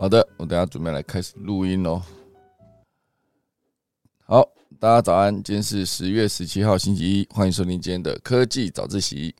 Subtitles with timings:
[0.00, 2.00] 好的，我等下准备来开始录音喽。
[4.24, 9.34] 好，大家早安，今天是十月十七号星期一，欢迎收听今天的科技早自习。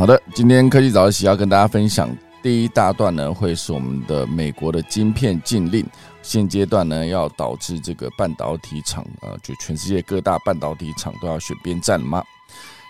[0.00, 2.08] 好的，今天科技早自习要跟大家分享
[2.42, 5.86] 第一大段呢，会是我们的美国的晶片禁令，
[6.22, 12.24] 现阶段呢要导致这个半导体厂啊，就全世界各大半导体厂都要选边站吗？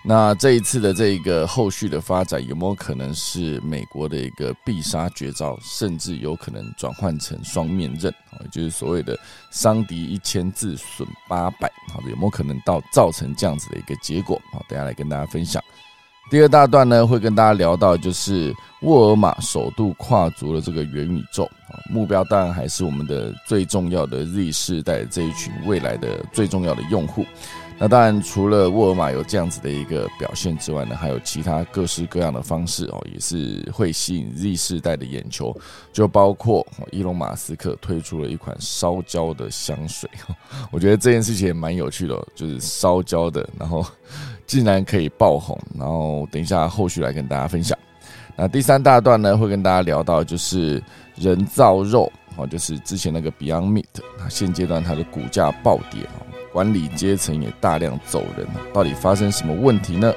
[0.04, 8.38] 那这一次的这个后续的发展，有没有可能是美国的一个必杀绝招，甚至有可能转换成双面刃啊？
[8.52, 9.18] 就是所谓的
[9.50, 14.40] 伤敌一千自损八百，好的，有没有可能到造成这样子的一个结果？
[14.52, 15.60] 好，等下来跟大家分享。
[16.30, 27.26] 第二大段呢，会跟大家聊到，就是沃尔玛首度跨足了这个元宇宙啊，目标当然还是我们的最重要的 Z 世代这一群未来的最重要的用户。
[27.76, 35.52] 那当然，除了沃尔玛有这样子的一个表现之外呢，还有其他各式各样的方式哦，也是会吸引 Z 世代的眼球，
[35.92, 40.08] 就包括伊隆马斯克推出了一款烧焦的香水，
[40.70, 43.84] 我觉得这件事情也蛮有趣的，就是烧焦的，然后。
[44.50, 47.78] 竟然可以爆红，然后等一下后续来跟大家分享。
[48.34, 50.82] 那第三大段呢，会跟大家聊到就是
[51.14, 60.12] 人造肉哦，就是之前那个 Beyond Meat，那现阶段它的股价暴跌啊，管理阶层也大量走人到底发生什么问题呢？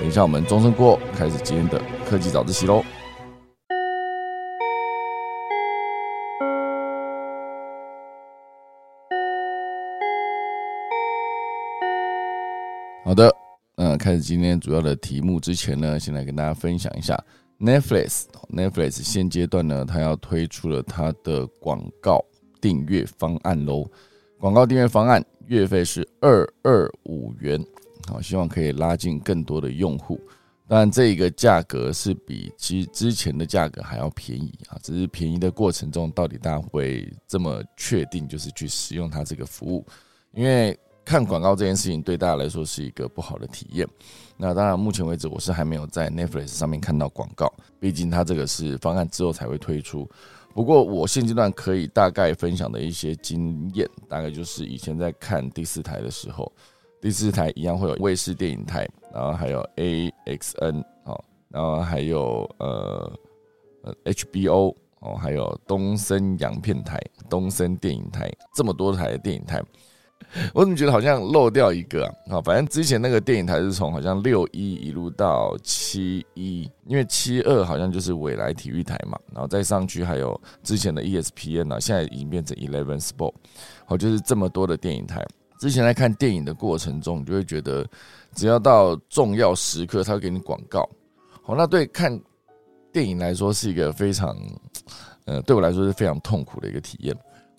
[0.00, 2.82] 等一下我们钟声过，开始今天的科技早自习喽。
[13.04, 13.45] 好的。
[13.76, 17.14] 嗯，开始今天主要的题目之前呢，先来跟大家分享一下
[17.60, 18.24] Netflix。
[18.48, 22.24] Netflix 现阶段呢，它要推出了它的广告
[22.58, 23.86] 订阅方案喽。
[24.38, 27.62] 广告订阅方案月费是二二五元，
[28.08, 30.18] 好，希望可以拉近更多的用户。
[30.66, 34.78] 当然，这个价格是比之之前的价格还要便宜啊。
[34.82, 39.86] 只是便宜的过程中，到底大家会这么确定就是去使用它这个服务？
[40.32, 43.88] 因为看广告这件事情对大家来说是一个不好的体验。
[44.36, 50.06] 那当然，目前为止我是还没有在 Netflix 上面看到广告，毕竟它这个是方案之后才会推出。
[50.52, 56.50] 不过我现阶段可以大概分享的一些经验，大概就是以前在看第四台的时候，
[57.00, 63.12] 第四台一样会有卫视电影台，然后还有 AXN 哦，然后还有呃
[63.82, 67.00] 呃 HBO 哦，还有东森洋片台、
[67.30, 69.62] 东森电影台，这么多台的电影台。
[70.52, 72.12] 我怎么觉得好像漏掉一个啊？
[72.30, 83.32] 好反正之前那个电影台是从好像六一一路到七一，因为七二好像就是未来体育台嘛，然后再上去还有之前的 ESPN 啊，现在已经变成 Eleven Sport，
[83.84, 85.24] 好，就是这么多的电影台。
[85.58, 87.86] 之前在看电影的过程中，你就会觉得
[88.34, 90.86] 只要到重要时刻，他会给你广告。
[91.42, 92.20] 好，那对看
[92.92, 94.36] 电影来说是一个非常，
[95.24, 97.16] 呃，对我来说是非常痛苦的一个体验。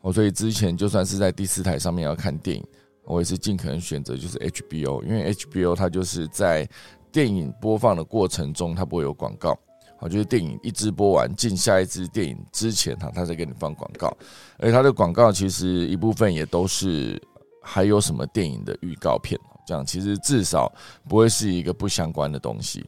[0.07, 2.65] 哦，所以之前就算是在第四台上面要看电影，
[3.03, 6.65] 我也是尽可能选择就是 HBO，因为 HBO 它就是在
[7.11, 9.59] 电影播放的过程中，它不会有广告。
[9.99, 14.15] 好，就是电影一直播完进下一支电影之前，它它在给你放广告，
[14.59, 17.21] 而它的广告其实一部分也都是
[17.61, 20.71] 还有什么电影的预告片，这样其实至少
[21.09, 22.85] 不会是一个不相关的东西。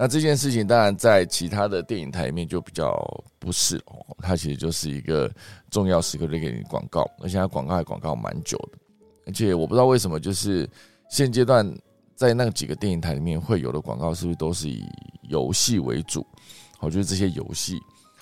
[0.00, 2.96] 那这件事情当然在其他的电影台里面就比较
[3.38, 5.28] 不是哦，它其实就是一个
[5.70, 8.78] 重要时刻就给你广告，而且它广告还广告蛮久的，
[9.26, 10.68] 而且我不知道为什么，就是
[11.10, 11.70] 现阶段
[12.14, 14.82] 在那几个电影台里面会有的广告，是不是都是以
[15.28, 16.26] 游戏为主？
[16.80, 17.78] 我觉得这些游戏。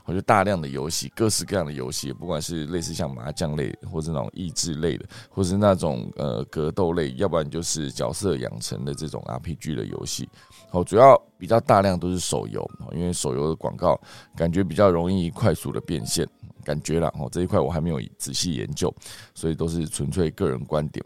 [0.09, 10.29] 我觉得大量的游戏，各式各样的游戏，不管是类似像麻将类，或者那种益智类的，或是那种呃格斗类，要不然就是角色养成的这种 RPG 的游戏。
[10.71, 14.01] 好，主要比较大量都是手游，因为手游的广告
[14.37, 16.25] 感觉比较容易快速的变现，
[16.67, 17.07] 感觉了。
[17.19, 18.93] 哦，这一块我还没有仔细研究，
[19.33, 21.05] 所以都是纯粹个人观点。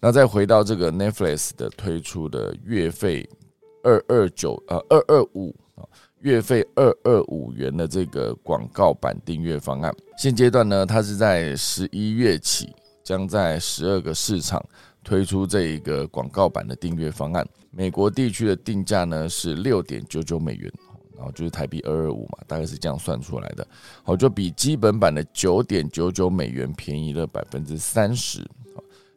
[0.00, 3.28] 那再回到这个 Netflix 的推出的月费
[3.82, 5.54] 二二九呃二二五。
[6.20, 12.68] 月费二二五元的这个广告版订阅方案，现阶段呢，它是在十一月起，
[13.02, 14.62] 将在十二个市场
[15.02, 17.48] 推出这一个广告版的订阅方案。
[17.70, 20.70] 美国地区的定价呢是六点九九美元，
[21.20, 23.66] 然后就是台币二二五嘛，大概是这样算出来的。
[24.02, 28.42] 好，就比基本版的九点九九美元便宜了百分之三十。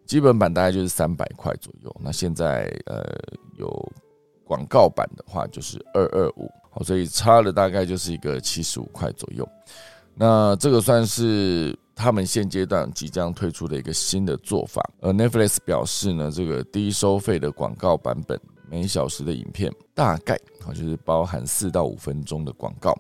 [0.05, 1.95] 基本版大概就是三百块左右。
[2.01, 3.01] 那现在呃
[3.57, 3.91] 有
[4.44, 9.47] 广告版的话就是二二五，好，所以差了大概就是一个七十五块左右。
[10.13, 14.83] 那这个算是他们现阶段即将推出的一个新的做法。
[15.00, 18.38] 而 Netflix 表示呢，这个低收费的广告版本，
[18.69, 22.97] 每小时的影片大概好就是包含四到五分钟的广告，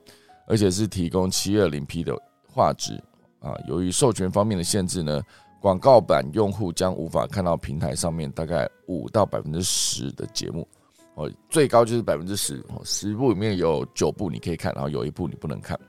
[0.47, 2.15] 而且是提供七二零 P 的
[2.47, 3.01] 画质
[3.39, 3.55] 啊。
[3.67, 5.21] 由于授权方面的限制呢。
[5.63, 10.67] 广告版用户将无法看到平台上面大概五到百分之十的节目，
[11.15, 15.79] 哦，最高就是百分之十，哦，十部里面有九部你可以看，然后有一部你不能看。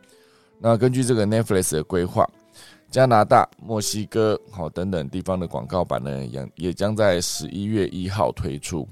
[0.60, 2.24] 那根据这个 Netflix 的规划，
[2.88, 8.88] 加拿大、墨西哥、好等等地方的广告版呢，也也将在十一月一号推出，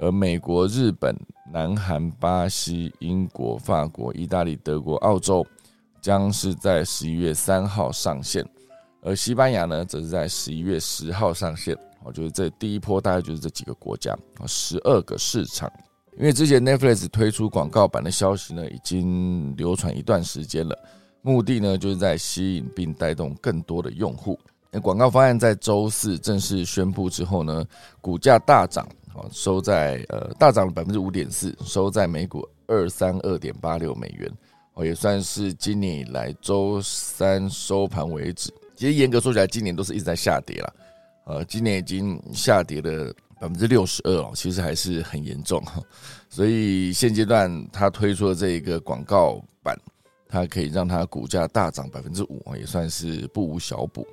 [0.00, 1.14] 而美国、日本、
[1.52, 5.46] 南韩、巴西、英国、法国、意大利、德国、澳洲
[6.00, 8.44] 将是在十一月三号上线。
[9.02, 11.76] 而西班牙呢，则是在十一月十号上线。
[12.02, 15.70] 哦，就是这第一波大概就是这几个国家啊，十二个市场。
[16.16, 20.76] 因为之前 Netflix 推出广告版的消息呢，已经流传一段时间了。
[21.20, 24.38] 目的呢，就是在吸引并带动更多的用户。
[24.70, 27.64] 那广告方案在周四正式宣布之后呢，
[28.00, 34.30] 股价大涨，哦，收在呃大涨了百分之五点四，收在每股二三二点八六美元。
[34.74, 38.52] 哦，也算是今年以来周三收盘为止。
[38.76, 40.74] 其实严格说起来，今年都是一直在下跌了，
[41.26, 45.82] 呃，今年已经下跌了百分之六十二哦，其实还是很严重哈。
[46.28, 49.76] 所以现阶段它推出的这一个广告版，
[50.28, 54.06] 它可以让它股价大涨百分之五也算是不无小补。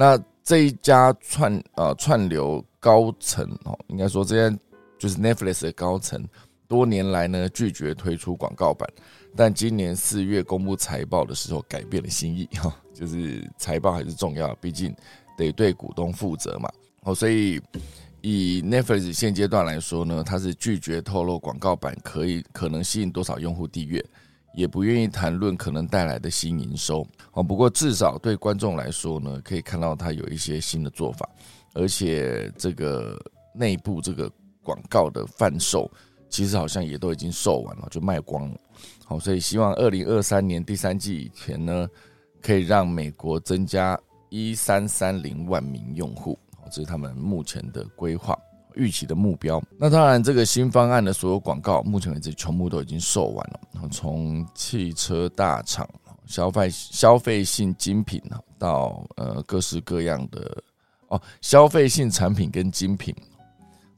[0.00, 4.58] 那这一家串呃串流高层哦，应该说这些
[4.98, 6.26] 就是 Netflix 的高层，
[6.66, 8.88] 多年来呢拒绝推出广告版，
[9.36, 12.74] 但今年四月公布财报的时候改变了心意哈。
[12.94, 14.96] 就是财报还是重要，毕竟
[15.36, 16.70] 得对股东负责嘛。
[17.02, 17.60] 哦，所以
[18.22, 24.02] 以 Netflix 现阶段来说呢，它是拒绝透露广告版可以可能吸引多少用户订阅，
[24.54, 27.06] 也不愿意谈论可能带来的新营收。
[27.32, 31.28] 哦，不过至少对观众来说呢，可以看到它有一些新的做法，
[31.74, 33.18] 而且这个
[33.54, 34.30] 内部这个
[34.62, 35.90] 广告的贩售，
[36.28, 38.56] 其实好像也都已经售完了，就卖光了。
[39.04, 41.88] 好，所以希望二零二三年第三季以前呢。
[42.42, 44.00] 可以让美国增加
[44.30, 46.38] 一三三零万名用户，
[46.72, 48.34] 这是他们目前的规划
[48.74, 49.62] 预期的目标。
[49.78, 53.88] 那当然，这个新方案的所有广告，目前为止全部都已经售完了。
[53.90, 55.88] 从汽车大厂、
[56.26, 58.22] 消费消费性精品
[58.58, 60.62] 到呃各式各样的
[61.08, 63.14] 哦消费性产品跟精品，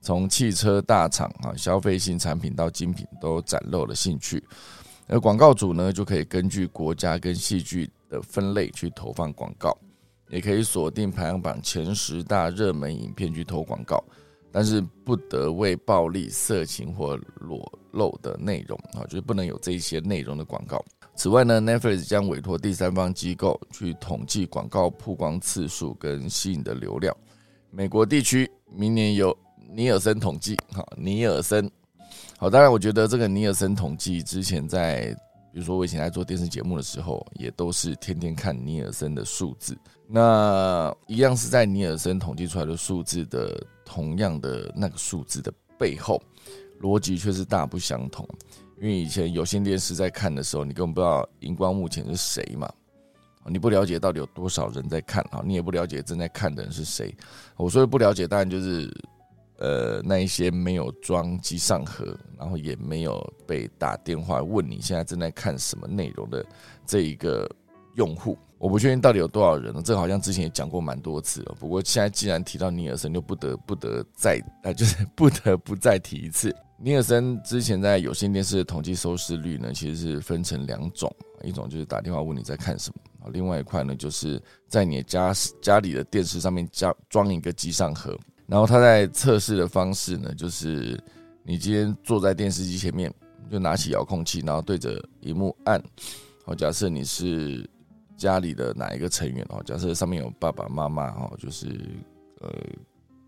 [0.01, 4.43] 从汽车大厂啊消费性产品到精品都展露了兴趣。
[5.09, 7.91] 而广告主呢，就可以根据国家跟戏剧。
[8.13, 9.75] 的分类去投放广告，
[10.29, 14.05] 也可以锁定排行榜前十大热门影片去投广告，
[14.53, 20.85] 但是不得为暴力、色情或裸露的内容啊，就是不能有这一些内容的广告。
[21.17, 27.17] 此外呢，Netflix 将委托第三方机构去统计广告曝光次数跟吸引的流量。
[27.71, 29.37] 美国地区明年由
[29.75, 31.69] 尼尔森统计，哈，尼尔森。
[32.39, 35.17] 好，当然我觉得这个尼尔森统计之前在。
[35.55, 39.77] 比如说，我以前在做电视节目的时候，也都是天天看尼尔森的数字。
[40.09, 46.23] 那一样是在尼尔森统计出来的数字的同样的那个数字的背后，
[46.81, 48.27] 逻辑却是大不相同。
[48.81, 52.73] 因为以前有线电视在看的时候，你根本不知道荧光幕前是谁嘛，
[53.47, 57.15] 你不了解到底有多少人在看啊，你也不了解正在看的人是谁。
[57.57, 58.91] 我说的不了解，当然就是。
[59.59, 66.45] 呃，那一些没有装机上盒，然后也没有被打电话问你现在正在看什么内容的
[66.85, 67.49] 这一个
[67.95, 69.75] 用户，我不确定到底有多少人。
[69.83, 71.55] 这好像之前也讲过蛮多次了。
[71.59, 76.55] 不过现在既然提到尼尔森，就不得不得再啊，就是 不得不再提一次。
[76.79, 88.19] 尼尔森之前在有线电视的统计收视率呢，其实是分成两种，一种就是打电话问你在看什么，另外一块呢，就是在你家家里的电视上面加装一个机上盒。
[88.49, 91.01] 然后他在测试的方式呢，就是
[91.45, 93.13] 你今天坐在电视机前面，
[93.49, 95.81] 就拿起遥控器，然后对着荧幕按。
[96.45, 97.65] 好，假设你是
[98.23, 99.61] 家里的哪一个成员哦？
[99.65, 101.67] 假设上面有爸爸妈妈哦，就是
[102.41, 102.49] 呃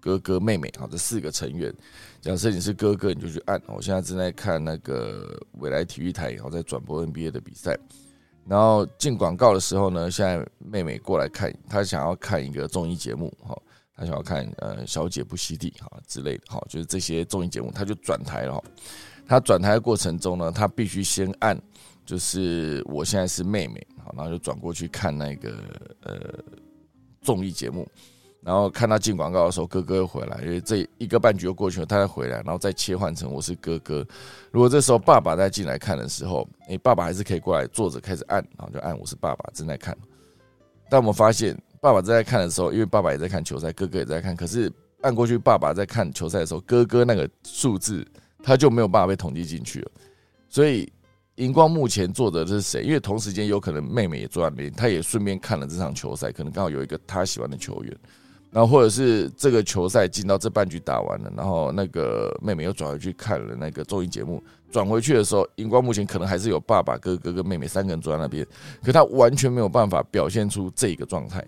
[0.00, 1.74] 哥哥妹妹好，这四个成员。
[2.20, 3.60] 假设你是哥哥，你就去按。
[3.66, 7.76] 我现在正在看那个未来体育台，然后在转播 NBA 的比赛。
[8.46, 13.60] 然后进广告的时候呢，现在妹妹过来看，她想要看一个综艺节目哈。
[13.96, 18.62] 她想要看呃小姐不吸地哈之类的哈，就是这些综艺节目，她就转台了。
[19.26, 21.60] 她转台的过程中呢，她必须先按，
[22.04, 25.50] 就是我现在是妹妹，好，然后就转过去看那个
[26.02, 26.38] 呃
[27.22, 27.88] 综艺节目。
[28.42, 34.06] 然后看他进广告的时候，哥哥又回来，因为这一个半局又过去了，他再回来，然后再切换成我是哥哥。
[34.50, 39.96] 如果这时候爸爸再进来看的时候，诶，爸爸还是可以过来坐着开始按，然后就按我是爸爸正在看。
[40.90, 44.70] 但我们发现，爸爸正在看的时候，因为爸爸也在看球赛，哥哥也在看，可是
[45.00, 48.06] 按过去，爸爸在看球赛的时候，哥哥那个数字
[48.42, 49.90] 他就没有办法被统计进去了。
[50.50, 50.92] 所以，
[51.36, 52.82] 荧光目前坐的是谁？
[52.82, 57.96] 因为同时间有可能妹妹也坐在那边，她也顺便看了这场球赛，可能刚好有一个她喜欢的球员。
[58.50, 68.46] 然后或者是这个球赛进到这半局打完了，然后那个妹妹又转回去看了那个综艺节目，转回去的时候，荧光目前可能还是有爸爸、哥哥跟妹妹三个人坐在那边，
[68.80, 71.44] 可他完全没有办法表现出这个状态，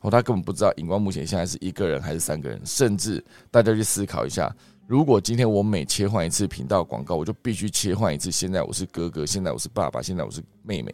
[0.00, 4.52] 哦，他根本不知道荧光目前现在是一个人还是三个人，甚至大家去思考一下，
[4.88, 10.90] 如果今天我每切换一次频道广告，我就必须切换一次，现在我是哥哥，现在我是爸爸，现在我是妹妹。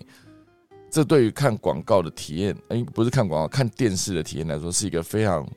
[0.90, 5.48] 这对于看广告的体验，哎，不是看广告，看电视的体验来说，是一个非常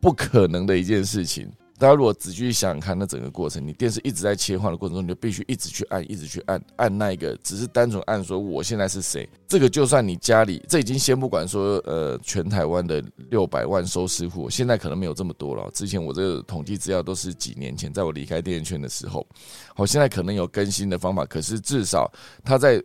[0.00, 1.50] 不可能的一件事情。
[1.82, 9.28] 大家如果仔细想想看，那整个过程，你电视一直在切换的过程中，你就必须一直去按，一直去按，按那一个，只是单纯按说我现在是谁。
[9.48, 15.68] 这个就算你家里，这已经先不管说，呃，全台湾的六百万收视户，现在可能没有这么多了。
[15.74, 19.26] 之前我这个统计资料都是几年前，在我离开电视圈的时候，
[19.74, 22.08] 好，现在可能有更新的方法，可是至少
[22.44, 22.80] 他在。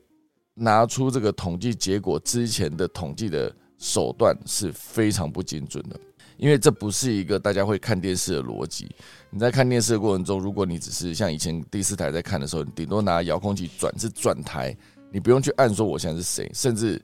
[0.59, 5.99] 拿出这个统计结果之前的统计的手段是非常不精准的，
[6.37, 8.89] 因为这不是一个大家会看电视的逻辑。
[9.29, 14.75] 你在看电视的过程中，如果你只是像以前第四台在看的时候，你顶多拿遥控器转是转台，
[15.11, 17.01] 你不用去按说我现在是谁，甚至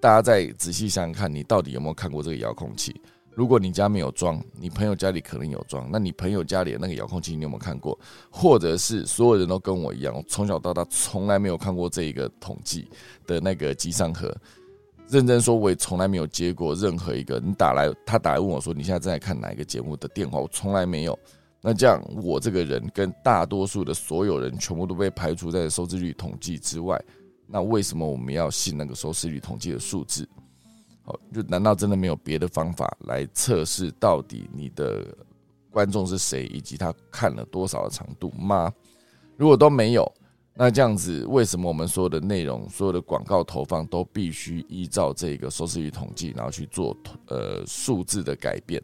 [0.00, 3.00] 大家再仔细想想看，你到底有没有看过这个遥控器？
[3.34, 7.98] 如果你家没有装，你朋友家里可能有装，那你朋友家里的那个遥控器你有没有看过？
[8.30, 12.88] 或者是所有人都跟我一样，从小到大从来没有看过这一个统计
[13.26, 14.34] 的那个机上盒。
[15.08, 21.18] 认真说，我也从来没有接过任何一个你打来，他打来问我说你现在正在看哪一个节目的电话，我从来没有。
[21.62, 27.00] 那这样，我这个人跟大多数的所有人全部都被排除在收视率统计之外。
[27.48, 30.28] 那为什么我们要信那个收视率统计的数字？
[31.04, 35.06] 哦，就难道真的没有别的方法来测试到底你的
[35.70, 38.72] 观众是谁，以及他看了多少的长度吗？
[39.36, 40.12] 如果都没有，
[40.58, 46.96] 那这样子为什么我们所有的内容、所有的广告投放都必须依照这个收视率统计，然后去做
[47.26, 48.82] 呃数字的改变？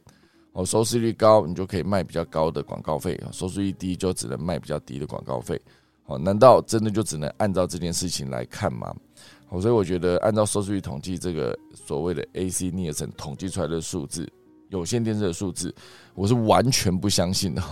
[0.52, 5.58] 哦，收视率高，你就可以卖比较高的广告费；收视率低，就只能卖比较低的广告费。
[6.04, 8.94] 哦，难道真的就只能按照这件事情来看吗？
[9.48, 14.30] 哦所以我觉得，按照收视率统计这个所谓的 AC 尼尔森统计出来的数字，
[14.68, 15.74] 有线电视的数字，
[16.14, 17.62] 我是完全不相信的。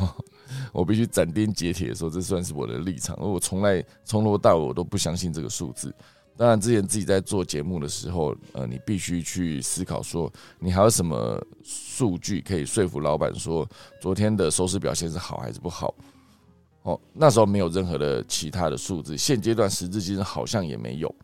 [0.73, 3.16] 我必须斩钉截铁的说，这算是我的立场。
[3.16, 5.95] 而我从来从头到尾我都不相信这个数字。
[6.37, 13.69] 当然，之前自己在做节目的时候，呃，你必须去思考说，你还有什么数据可以说服老板说，
[14.00, 15.95] 昨天的收视表现是好还是不好？
[16.83, 21.14] 哦，那时候没有任何的其他的数字，现阶段时至今日好像也没有。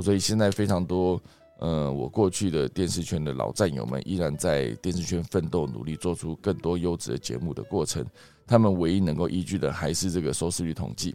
[0.00, 1.20] 所以现在非常多，
[1.58, 8.06] 呃，我过去的电视圈的老战友们依然在电视圈奋斗努力，做出更多优质的节目的过程，
[8.50, 11.14] 他们唯一能够依据的还是这个收视率统计。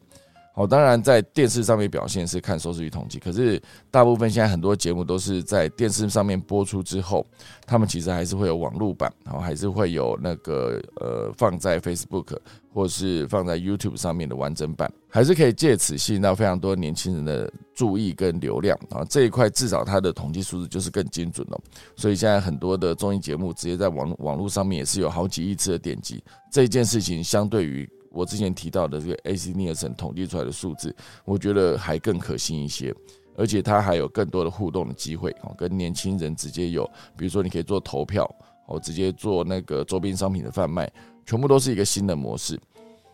[0.56, 7.28] 好，当然在电视上面表现是看收视率统计，可是大部分现在很多节目都是在电视上面播出之后，
[7.68, 12.38] 他们其实还是会有网络版，然后还是会有那个呃放在 Facebook
[12.74, 19.04] 或是放在 YouTube 上面的完整版，还是可以借此吸引到非常多年轻人的注意跟流量啊。
[19.10, 21.60] 这一块至少它的统计数字就是更精准了。
[21.98, 27.90] 所以现在很多的综艺节目直接在网网络上面也是有好几亿次的点击，这一件事情相对于。
[28.16, 30.96] 我之前提到的这个 AC Nielsen 统计出来的数字，
[31.26, 32.96] 我觉得还更可信一些，
[33.36, 38.24] 而且它还有更多的互动的机会哦，跟年轻人直接有，比如说你可以做投票
[38.68, 40.90] 哦，直接做那个周边商品的贩卖，
[41.26, 42.58] 全部都是一个新的模式。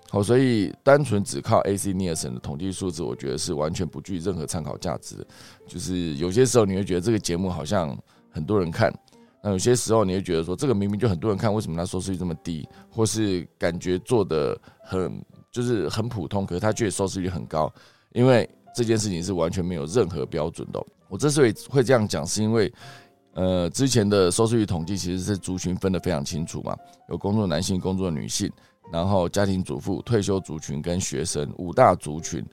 [0.10, 5.26] 好，所以单纯只靠 AC Nielsen 的统计数字，我觉得是完全不具任何参考价值。
[5.66, 7.98] 就是有些时候你会觉得这个节目好像
[8.30, 8.94] 很多人看。
[9.44, 12.68] 那有些时候你会觉得说，这个明明就很多人看，为什么他收视率这么低？
[12.90, 15.20] 或是感觉做的很
[15.52, 17.72] 就是很普通，可是他却收视率很高？
[18.14, 20.82] 因为这件事情是完全没有任何标准的。
[21.10, 22.72] 我之所以会这样讲，是因为
[23.34, 26.78] 呃之前的收视率统计其实是族群分得非常清楚嘛，
[27.10, 28.52] 有工作男性、工作女性，
[28.92, 32.46] 然后家庭主妇、退休族群跟学生五大族群。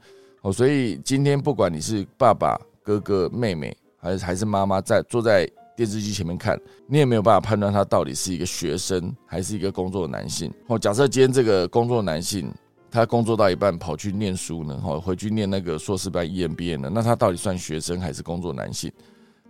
[0.43, 10.53] 哦，所以今天不管你是爸爸、哥哥、妹妹，还是还是妈妈，在坐在电视机前面看，你也没有办法判断他到底是一个学生还是一个工作的男性。
[10.67, 12.53] 哦，假设今天这个工作男性，
[12.91, 18.91] 他工作到一半跑去念书呢，哦，回去念那个硕士班 EMBA 呢，那他到底算学生还是工作男性？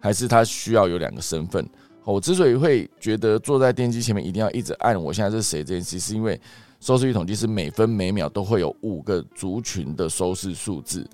[0.01, 1.67] 还是他需要有两个身份？
[2.05, 6.39] 我之所以会觉得坐在电机前面一定要一直按我现在是谁这件事，是因为
[6.79, 11.09] 收视率统计是每分每秒都会有五个族群的收视数字，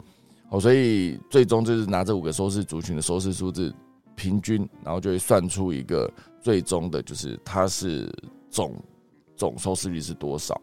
[0.51, 3.73] 哦，所以最终就是拿这五个收视族群的收视数字
[4.15, 8.13] 平均，然后就会算出一个最终的，就是它是
[8.51, 8.75] 总
[9.37, 10.61] 总收视率是多少。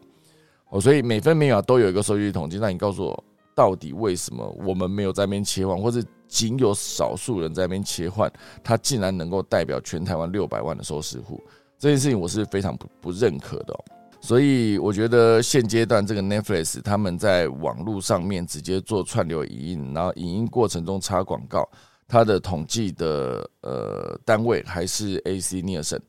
[0.70, 8.32] 哦，所以每分每秒都有一个收视率统计，那你告诉我，到底为什么我们没有在那边切换，或者仅有少数人在那边切换，
[8.64, 11.42] 它竟然能够代表全台湾六百万的收视户？
[11.78, 13.78] 这件事情我是非常不不认可的。
[14.20, 21.68] 所以我觉得现阶段这个 Netflix 他们在网络上面直接做串流影音，然后影音过程中插广告，
[22.12, 26.00] 它的统计的呃单位还是 AC Nielsen。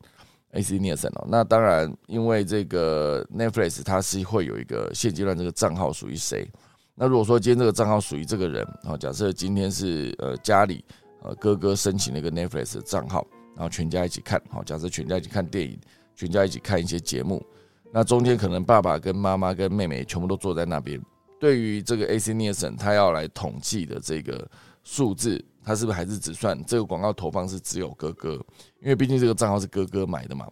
[0.56, 0.78] A.C.
[0.78, 6.48] Nielsen 哦，那当然，因为这个 Netflix 它是会有一个现阶段这个账号属于谁。
[6.94, 10.84] 那如果说今天这个账号属于这个人，啊，假设今天是呃家里
[11.22, 15.76] 呃哥哥申请了一个 Netflix 的账号，然后全家一起看，好，假设全家一起看电影，
[16.14, 17.44] 全家一起看一些节目，
[17.90, 21.02] 那中间可能爸爸跟妈妈跟妹妹全部都坐在那边。
[21.40, 22.32] 对于这个 A.C.
[22.32, 24.48] Nielsen 他要来统计的这个
[24.84, 25.44] 数字。
[25.64, 28.32] 他是不是还是只算这个广告投放是只有哥哥？
[28.80, 30.46] 因为毕竟这个账号是哥哥买的嘛。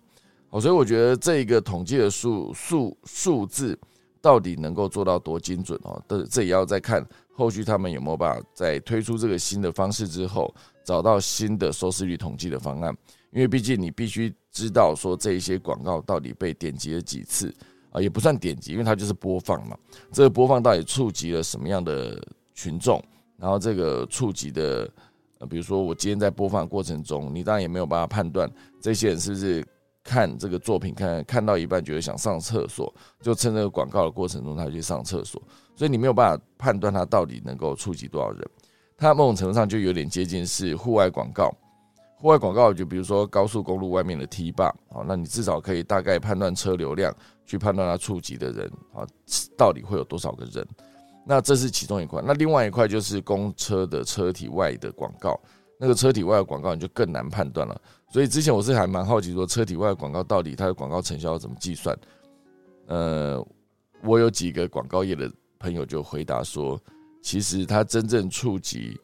[0.51, 3.79] 哦，所以我觉得这一个统计的数数数字
[4.21, 6.03] 到底能够做到多精准哦？
[6.09, 10.55] 这这也要再看后续他们有没有办法在推出这个新的方式之后，
[10.85, 12.95] 找到新的收视率统计的方案。
[13.31, 17.51] 因为毕竟你必须知道说这一些广告到底被点击了几次
[17.91, 19.75] 啊，也不算点击，因为它就是播放嘛。
[20.13, 23.03] 这个播放到底触及了什么样的群众？
[23.43, 24.89] 然后这个触及的，
[25.41, 28.49] 呃，比如说我今天在播放过程中，你当然也没有办法判断
[28.81, 29.67] 这些人是不是
[30.05, 35.43] 看这个作品看看到一半觉得想上厕所，就趁这个广告的过程中他去上厕所，
[35.75, 38.49] 所以你没有办法判断他到底能够触及多少人。
[38.97, 41.53] 它某种程度上就有点接近是户外广告，
[42.19, 47.13] 户外广告就比如说高速公路外面的 T 坝啊，那你至少可以大概判断车流量，
[47.45, 49.05] 去判断它触及的人啊
[49.59, 50.65] 到底会有多少个人。
[51.25, 55.41] 那这是其中一块，那另外一块就是公车的车体外的广告，
[55.79, 57.81] 那个车体外的广告你就更难判断了。
[58.11, 61.97] 所以之前我是还蛮好奇，说车体外的广告到底它的广告成效要怎么计算？
[62.87, 63.47] 呃，
[64.03, 66.81] 我有几个广告业的朋友就回答说，
[67.23, 69.01] 其实它真正触及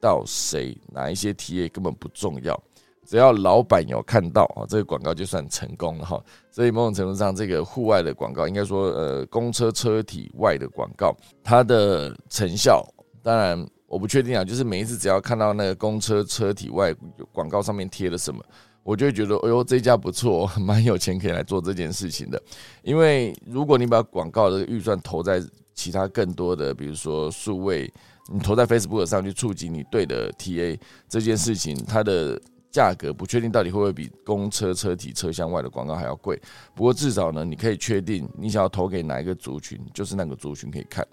[0.00, 2.62] 到谁，哪一些 TA 根本不重要。
[3.06, 6.22] 只要老板有看到啊，这个广告就算成功了哈。
[6.50, 12.84] 所以某种程度上，这个户外的广告，应该说呃，公车车体外的广告，它的成效，
[13.22, 14.44] 当然我不确定啊。
[14.44, 16.94] 就是每一次只要看到那个公车车体外
[17.32, 18.42] 广告上面贴了什么，
[18.82, 22.40] 我就会觉得，哎呦，这家不错， 蛮有钱可以来做这件事情的。
[22.82, 25.42] 因为如果你把广告的预算投在
[25.74, 27.92] 其他更多的，比如说数位，
[28.32, 32.40] 你投在 Facebook 上去触及你对的 TA 这件事情，它的。
[32.74, 36.36] 价格不确定，到底会不会比公车车体车厢外的广告还要贵？
[36.74, 41.06] 不过至少呢，你可以确定你想要投给哪一个族群，就是那个族群可以看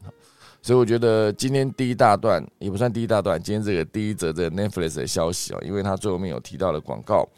[0.60, 7.30] 所以我觉得今天第一大段也不算第一大段，今天这个第一则的 Netflix 的消息啊，因为它最后面有提到了广告，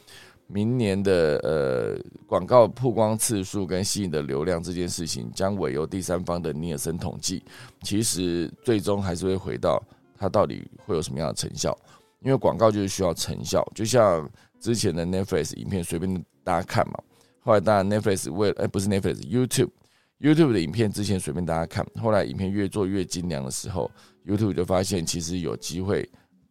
[0.48, 7.44] 明年的呃广告曝光次数跟吸引的流量这件事情，将委由第三方的尼尔森统计。
[7.82, 9.84] 其实最终还是会回到
[10.18, 11.78] 它到底会有什么样的成效。
[12.24, 16.94] 因为广告就是需要成效，就像之前的 Netflix 影片随便大家看嘛，
[17.42, 23.92] 后来当然 Netflix 为哎不是 Netflix，YouTube，YouTube 的影片之前随便大家看，后来影片越做越精良的时候
[24.26, 26.10] ，YouTube 就发现其实有机会，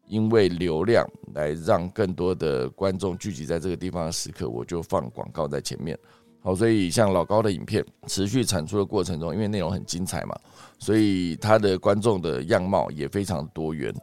[0.09, 5.99] 因为流量来让更多的观众聚集在这个地方的时刻，我就放广告在前面。
[6.45, 10.37] 好，所以像老高的影片持续产出的过程中，因为内容很精彩嘛，
[10.79, 13.95] 所以他的观众的样貌也非常多元。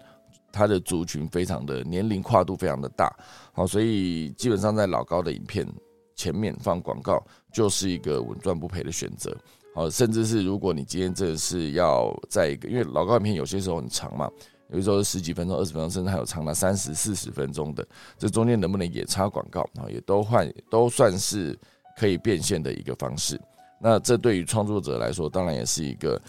[0.51, 3.15] 它的族群非常的年龄跨度非常的大，
[3.53, 5.67] 好，所以基本上在老高的影片
[6.15, 9.35] 前面放广告就是一个稳赚不赔的选择，
[9.73, 14.29] 好，甚至是如果你今天真的是要在一个，因为老高影片有些时候很长嘛，
[14.69, 21.57] 有的时候十几分钟、二十分钟，甚至还有长达三十四十分钟的，这中间能不能也插广告啊，也都换都算是
[21.97, 23.39] 可以变现的一个方式。
[23.79, 26.19] 那这对于创作者来说，当然也是一个。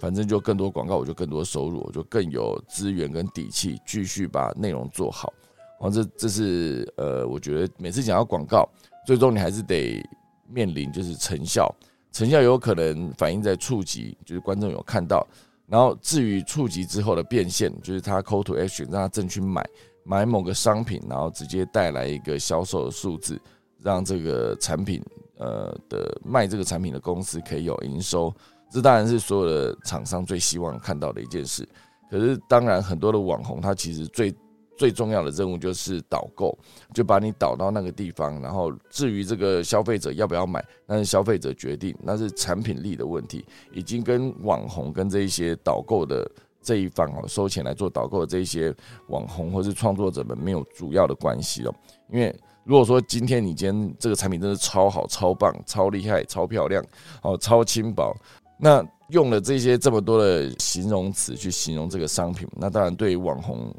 [0.00, 5.32] 反正就更多广告，我就更多收入，我就更有资源跟底气继续把内容做好。
[5.80, 8.68] 然后这这是呃，我觉得每次讲到广告，
[9.06, 10.02] 最终你还是得
[10.48, 11.74] 面临就是成效，
[12.12, 15.26] 成效有可能反映在触及，就是观众有看到。
[15.66, 19.66] 然后至于触及之后的变现，就是他 call to action 让他正去买
[20.04, 23.40] 买某个商品，然后直接带来一个销售的数字，
[23.80, 25.02] 让这个产品
[25.38, 28.32] 呃的卖这个产品的公司可以有营收。
[28.74, 31.64] 这当然是所有的厂商最希望看到的一件事。
[32.10, 34.34] 可是，当然很多的网红，他其实最
[34.76, 36.58] 最重要的任务就是导购，
[36.92, 46.28] 就把你导到那个地方，然后至于这个消费者要不要买，那是消费者决定，那是产品力的问题，已经跟网红跟这一些导购的
[46.60, 48.74] 这一方哦收钱来做导购的这一些
[49.08, 51.72] 网红或是创作者们没有主要的关系了。
[52.10, 52.34] 因为
[52.64, 56.84] 如果说今天你今天这个产品真的超好、超棒、超厉害、超漂亮
[57.22, 58.14] 哦、超轻薄，
[58.58, 63.74] 那用了这些这么多的形容词去形容这个商品，那当然对于网红。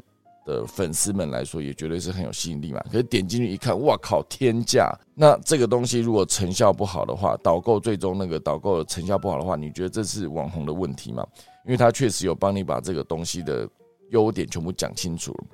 [0.46, 2.80] 的粉丝们来说，也绝对是很有吸引力嘛。
[2.84, 4.96] 可是点进去一看，哇靠，天价！
[5.12, 11.26] 那这个东西如果成效不好的话，导购最终那个导购成效不好的话，你觉得这是网红的问题吗？
[11.64, 13.68] 因为他确实有帮你把这个东西的
[14.10, 15.44] 优点全部讲清楚了。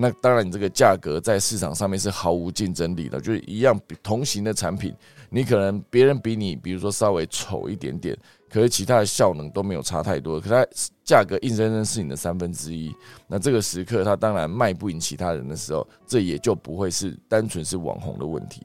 [0.00, 4.94] 那当然，你这个价格在市场上面是毫无竞争力的，就是一样同型的产品，
[5.30, 8.16] 你可能别人比你，比如说稍微丑一点点。
[8.50, 10.66] 可是其他的效能都没有差太多，可它
[11.04, 12.90] 价格硬生生是你的三分之一。
[13.26, 18.62] 那这个时刻，它当然卖不赢其他人的时候，这也就不会是单纯是网红的问题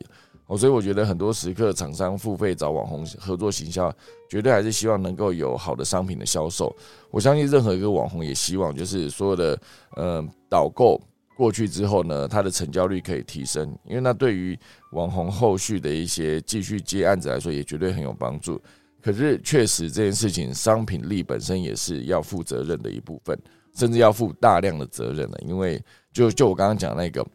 [0.47, 3.93] 哦，所以我觉得很多时刻，厂商付费找网红合作行销，
[4.29, 6.73] 绝对还是希望能够有好的商品的销售。
[7.11, 9.59] 我相信任何一个网红也希望，就是所有的
[9.97, 10.97] 呃导购
[11.35, 14.57] 过去之后呢，它的成交率可以提升，因为那对于
[14.91, 18.61] 网红后续的一些继续接案子来说，也绝对很有帮助。
[19.01, 23.37] 可是，确实这件事情，商品力本身也是要负责任的一部分，
[23.75, 25.37] 甚至要负大量的责任的。
[25.45, 27.25] 因为，就就我刚刚讲那个，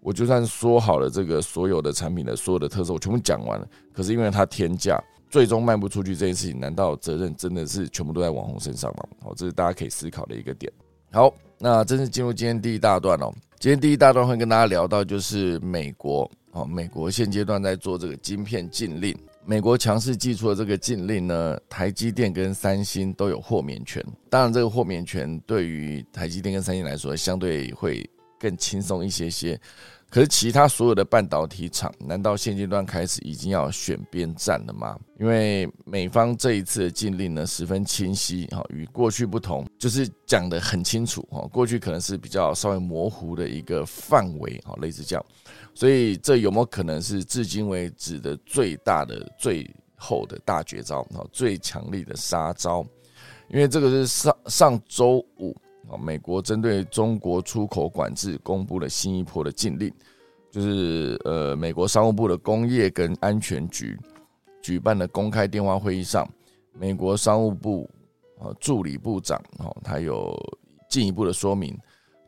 [0.00, 9.08] 我就算说好了这个所有的产品的所有的特色，我全部讲完了，可是因为它天价，最终卖不出去这件事情，难道责任真的是全部都在网红身上吗？
[9.24, 10.72] 好，这是大家可以思考的一个点。
[11.10, 13.32] 好，那正式进入今天第一大段哦。
[13.58, 19.16] 今天第一大段会跟大家聊到，就是美国哦，美国现阶段在做这个晶片禁令。
[19.44, 24.04] 美国强势寄出的这个禁令呢，台积电跟三星都有豁免权。
[24.28, 29.58] 当然，这个豁免权对于台积电跟三星来说，相对会更轻松一些些。
[30.08, 34.96] 可是，其他所有的半导体厂，难道现阶段开始已经要选边站了吗？
[35.18, 45.26] 因为美方这一次的禁令呢，十分清晰，哈，与过去不同，就是讲得很清楚，哈，过去可能是比较稍微模糊的一个范围，哈，类似这样。
[45.74, 51.26] 所以，这有没有可能是至今为止的最大的、最后的大绝招哈？
[51.32, 52.86] 最强力的杀招？
[53.48, 55.54] 因为这个是上上周五
[55.88, 59.92] 啊，美国针对中国出口管制公布了新一波的禁令，
[60.50, 63.98] 就是呃，美国商务部的工业跟安全局
[64.60, 66.28] 举办的公开电话会议上，
[66.72, 67.88] 美国商务部
[68.38, 70.36] 啊助理部长哦，他有
[70.88, 71.78] 进一步的说明。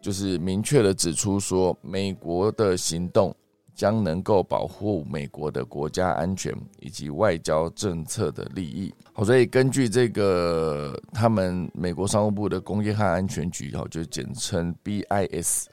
[0.01, 3.35] 就是明确的指出说，美国的行动
[3.78, 8.92] 将能够保护美国的国家安全以及外交政策的利益。
[9.12, 15.66] 好，所以根据这个他们美国商务部的工业和安全局，哈，就简称 BIS，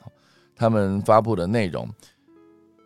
[0.56, 1.90] 他们发布的内容，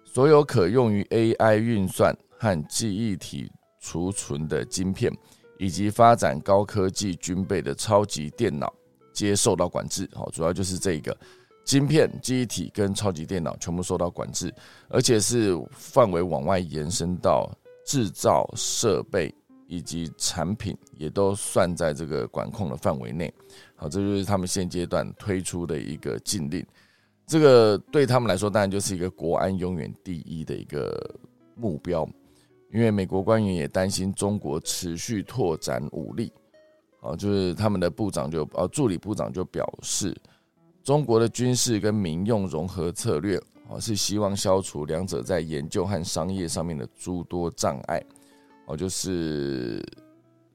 [0.06, 3.52] 所有可用于 AI 运算和记忆体
[3.82, 5.12] 储存的晶片，
[5.58, 8.74] 以及发展高科技军备的超级电脑。
[9.12, 11.18] 皆受到管制，好，主要就是这个
[11.64, 14.54] 晶片、记忆体跟超级电脑全部受到管制，
[14.88, 17.50] 而且是范围往外延伸到
[17.86, 19.34] 制造设备
[19.68, 23.32] 以及产品，也都算在这个管控的范围内。
[23.76, 26.66] 好，这就是他们现阶段推出的一个禁令。
[27.28, 31.16] 这个对他们来说，当然就是一个国安永远第一的一个
[31.56, 32.04] 目标，
[32.74, 36.34] 因为美国官员也担心中国持续拓展武力。
[37.02, 40.14] 哦，就是他们的部长就呃助理部长就表示，
[40.90, 48.04] 中国的军事跟民用融合策略哦是希望消除两者在研究和商业上面的诸多障碍。
[48.66, 49.86] 哦，就是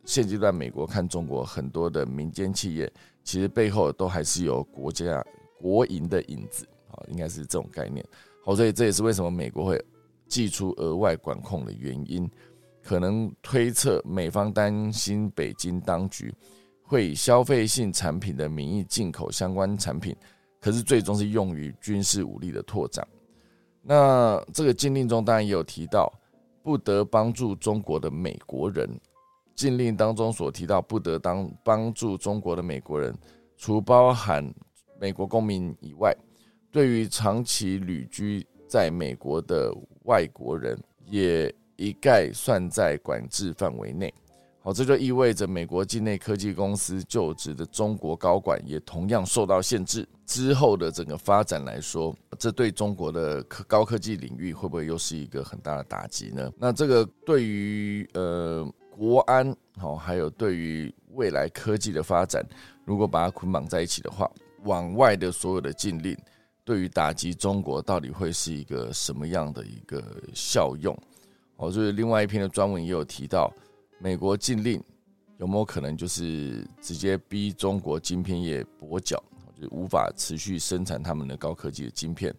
[0.05, 2.93] 现阶段美国看中国很多的民间企业，
[3.23, 5.25] 其实背后都还是有国家
[5.57, 8.05] 国营的影子啊，应该是这种概念。
[8.45, 9.81] 好，所以这也是为什么美国会
[10.27, 12.29] 寄出额外管控的原因。
[12.83, 16.35] 可能推测，美方担心北京当局
[16.95, 20.15] 会以消费性产品的名义进口相关产品，
[20.61, 23.05] 可是最终是用于军事武力的拓展。
[23.83, 26.09] 那这个禁令中当然也有提到，
[26.63, 28.89] 不得帮助中国的美国人。
[29.57, 33.13] 禁令当中所提到不得当帮助中国的美国人，
[33.57, 34.49] 除包含
[35.01, 36.17] 美国公民以外，
[36.71, 41.53] 对于长期旅居在美国的外国人也。
[41.77, 44.15] 一概算在管制范围内。
[44.67, 50.09] 好，这就意味着美国境内科技公司就职的中国高管也同样受到限制。
[50.25, 56.51] 之后的整个发展来说，这对中国的科高科技领域会不会又是一个很大的打击呢？
[56.57, 62.43] 那这个对于呃国安好，还有对于未来科技的发展，
[62.87, 64.27] 如果把它捆绑在一起的话，
[64.63, 66.17] 往外的所有的禁令
[66.65, 70.99] 对于打击中国到底会是一个什么样的一个效用？
[71.57, 73.53] 哦，就是另外一篇的专文也有提到，
[73.99, 74.83] 美国禁令
[75.39, 79.23] 有没有可能就是直接逼中国晶片业跛脚，
[79.61, 82.35] 就无法持续生产他们的高科技的晶片？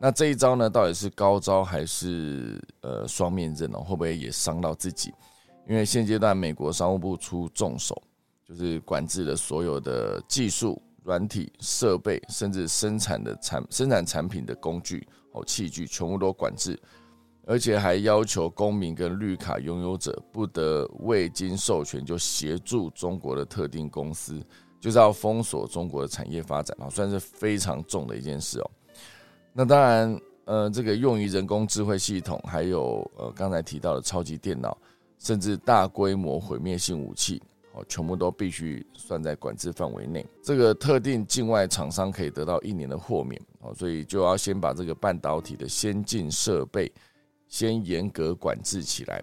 [0.00, 3.78] 那这一招呢，到底是高招还是呃双面刃呢？
[3.78, 5.12] 会不会也伤到自己？
[5.68, 8.00] 因为现阶段美国商务部出重手，
[8.46, 16.80] 就是管制了所有的技术、软体、设备，甚至生产的产生产产品的工具哦器具，全部都管制。
[17.46, 24.40] 而且还要求公民跟绿卡拥有者不得未经授权就协助中国的特定公司，
[24.78, 28.70] 就是要封锁中国的产业发展啊，算是非常重的一件事哦。
[29.52, 34.76] 那当然，呃，这个用于人工智慧系统，还有呃刚才提到的超级电脑，
[35.18, 40.24] 甚至大规模毁灭性武器，哦，全部都必须算在管制范围内。
[40.40, 46.92] 这个特定境外厂商可以得到一年的豁免哦，所以就要先把这个半导体的先进设备。
[47.50, 49.22] 先严格管制起来，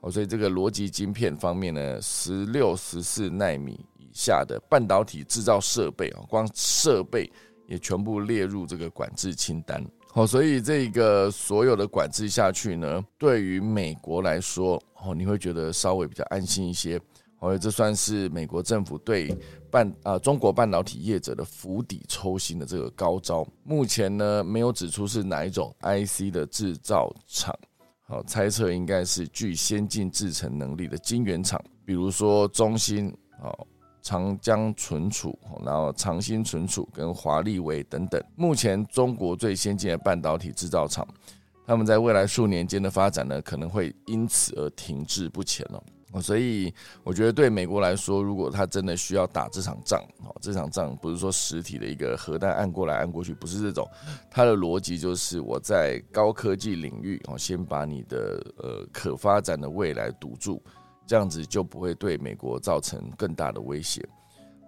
[0.00, 7.30] 哦，所以这个逻辑晶片方面呢，十六、十四纳米以下的半导体制造设备啊，光设备
[7.68, 9.82] 也全部列入这个管制清单。
[10.12, 17.00] 好，所以这个所有的管制下去呢，对于美国来说，哦，你会觉得稍微比较安心一些。
[17.40, 19.36] 哦，这算是美国政府对
[19.70, 23.46] 半啊中国半导体业者的釜底抽薪的这个高招。
[23.64, 27.54] 目前呢，没有指出是哪一种 IC 的制造厂。
[28.06, 33.08] 好，猜测应该是具先进制程能力的晶圆厂，比如说中芯、
[33.42, 33.66] 哦
[34.02, 38.18] 长江存储、然后长兴存储跟华力微等等。
[38.34, 41.06] 目前中国最先进的半导体制造厂，
[41.66, 45.84] 他们在未来数年间的发展呢，可能会因此而停滞不前了。
[46.18, 46.72] 所以
[47.04, 53.86] 我觉得对美国来说，如果他真的需要打这场仗，哦，这场仗不是说实体的一个核弹按过来按过去，不是这种，
[54.30, 60.60] 它的逻辑就是我在高科技领域，哦，先把你的呃可发展的未来堵住，
[61.06, 64.02] 这样子就不会对美国造成更大的威胁。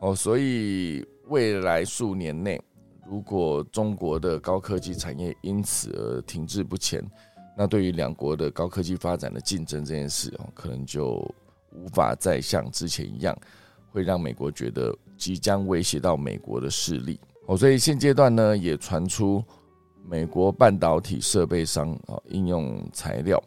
[0.01, 2.61] 哦，所以未来数年内，
[3.07, 7.03] 如果中国的高科技产业因此而停滞不前，
[7.57, 11.17] 那对于两国的高科技发展的竞争这件事哦，可能就
[11.71, 13.37] 无法再像之前一样，
[13.91, 17.57] 会让美国觉得即将威胁到美国的势力哦。
[17.57, 19.45] 所以现阶段呢，也传出
[20.09, 23.43] 美国半导体设备商啊、应用材料，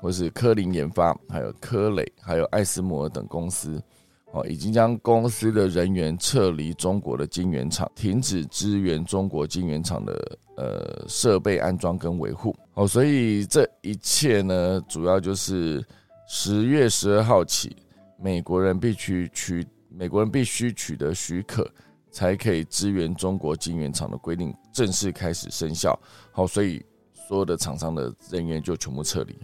[0.00, 3.82] 或是科林研发，还有科磊，还有艾斯摩尔等公司。
[4.32, 12.56] 哦，已经将公司的人员撤离中国的晶圆厂，停止支援中国晶圆厂的呃设备安装跟维护。
[12.74, 15.84] 哦，所以这一切呢，主要就是
[16.26, 17.76] 十月十二号起，
[18.18, 21.70] 美国人必须取美国人必须取得许可，
[22.10, 25.98] 才可以支援中国晶圆厂的规定正式开始生效。
[26.30, 26.82] 好，所以
[27.28, 29.36] 所有的厂商的人员就全部撤离。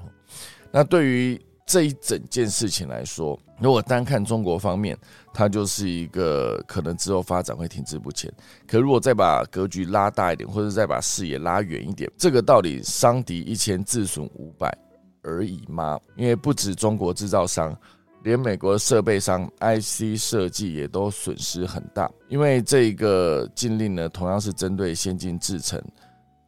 [0.72, 4.96] 那对于这一整件事情来说，如果单看中国方面，
[5.34, 8.32] 它就是一个可能之后发展会停滞不前。
[8.66, 14.74] 可如果再把格局拉大一点，或者再把视野拉远一点，这个道理伤敌一千自损五百
[15.22, 16.00] 而已吗？
[16.16, 17.76] 因为不止中国制造商，
[18.22, 22.10] 连美国设备商 IC 设计也都损失很大。
[22.28, 25.78] 因为这个禁令呢，同样是针对先进制程、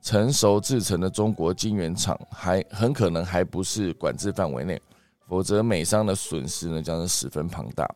[0.00, 4.80] 成熟制程的中国晶圆厂，还很可能还不是管制范围内。
[5.30, 7.88] 否则，美商的损失呢将是十分庞大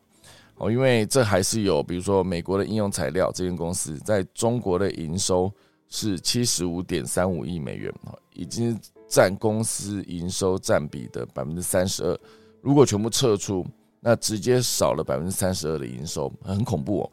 [0.55, 5.51] 哦，因为这还是有，比如说美国的应用材料这间公司在中国的营收
[5.89, 7.93] 是七十五点三五亿美元，
[8.33, 12.17] 已经占公司营收占比的百分之三十二。
[12.61, 13.65] 如果全部撤出，
[13.99, 17.11] 那直接少了百分之三十二的营收，很恐怖哦。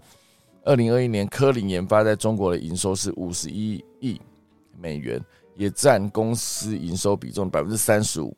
[0.64, 4.20] 二零二一年，科林研发在中国的营收是五十一亿
[4.78, 5.20] 美元，
[5.56, 8.32] 也占公司营收比重百分之三十五。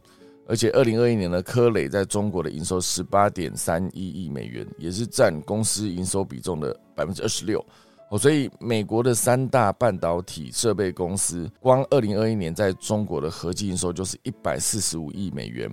[0.46, 7.64] 而且，二零二一年的科磊在中国的营收十八点三一亿美元，也是占公司营收比重的百分之二十六。
[8.11, 15.70] 哦，所以美国的三大半导体设备公司，光二零二一年在中国的合计营收就是一百四十五亿美元。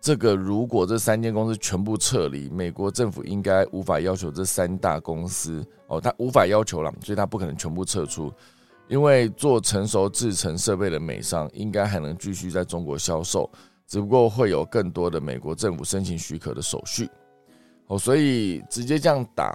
[0.00, 8.32] 这个如果这三间公司全部撤离，美国政府应该无法要求这三大公司哦，他无法要求了，所以他不可能全部撤出，
[8.88, 13.48] 因为做成熟制成设备的美商应该还能继续在中国销售。
[13.90, 17.10] 只不过会有更多的美国政府申请许可的手续，
[17.88, 19.52] 哦，所以直接这样打，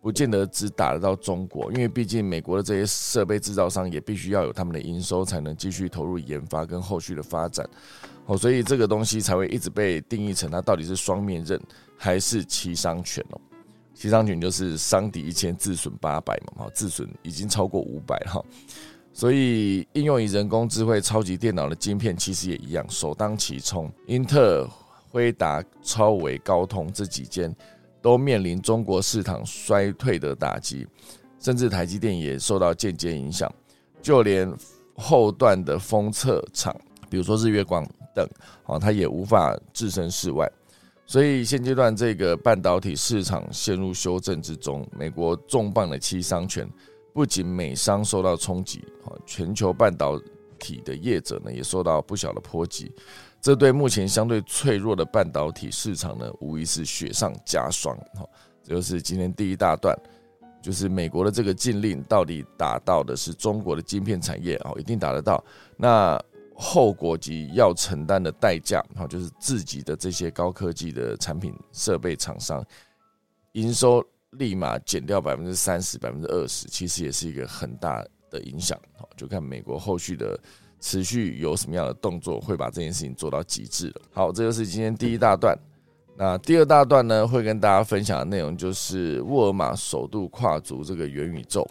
[0.00, 7.68] 不见得只打得到中国，因为毕竟美国的这些设备制造商也必须要有他们的营收，才能继续投入研发跟后续的发展，
[8.24, 11.60] 哦，所以这个东西才会一直被定义成它到底是双面刃
[11.94, 13.40] 还是七伤拳哦，
[13.92, 18.42] 七伤拳就是伤敌一千自损八百嘛，哈，自损已经超过五百哈。
[19.18, 23.90] 所以应用于人工智慧超级电脑的晶片，其实也一样，首当其冲。
[24.06, 24.70] 英特尔、
[25.10, 27.52] 辉达、超维、高通这几间
[28.00, 30.86] 都面临中国市场衰退的打击，
[31.40, 33.52] 甚至台积电也受到间接影响。
[34.00, 34.48] 就连
[34.94, 36.72] 后段的封测厂，
[37.10, 38.24] 比如说日月光等，
[38.66, 40.48] 啊，它也无法置身事外。
[41.06, 46.70] 所以现阶段这个半导体市场陷入修正之中，美国重磅的七伤拳。
[47.18, 50.16] 不仅美商受到冲击，啊，全球半导
[50.56, 52.92] 体的业者呢也受到不小的波及，
[53.40, 57.96] 这对目前相对脆弱的半导体市场呢，无疑是雪上加霜。
[58.14, 58.24] 哈，
[58.62, 59.98] 这就是今天第一大段，
[60.62, 65.42] 就是美国的这个禁令到底打到的是中国的晶片产业啊，一定打得到，
[65.76, 66.16] 那
[66.54, 72.64] 后果及要承担的代价，哈，就是自己的这些高科技的产品设备厂商
[73.54, 74.06] 营收。
[74.32, 78.78] 立马减掉百分之三十、百分之二十，其实也是一个很大的影响。
[78.96, 80.38] 好，就看美国后续的
[80.80, 84.02] 持续有什么样的动作，会把这件事情做到极致了。
[84.12, 85.58] 好，这就是今天第一大段。
[86.14, 91.66] 那第二大段呢，会跟大家分享的内容就是沃尔玛首度跨足这个元宇宙，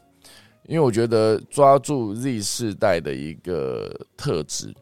[0.65, 4.73] 因为我觉得抓住 Z 世代的一个特质，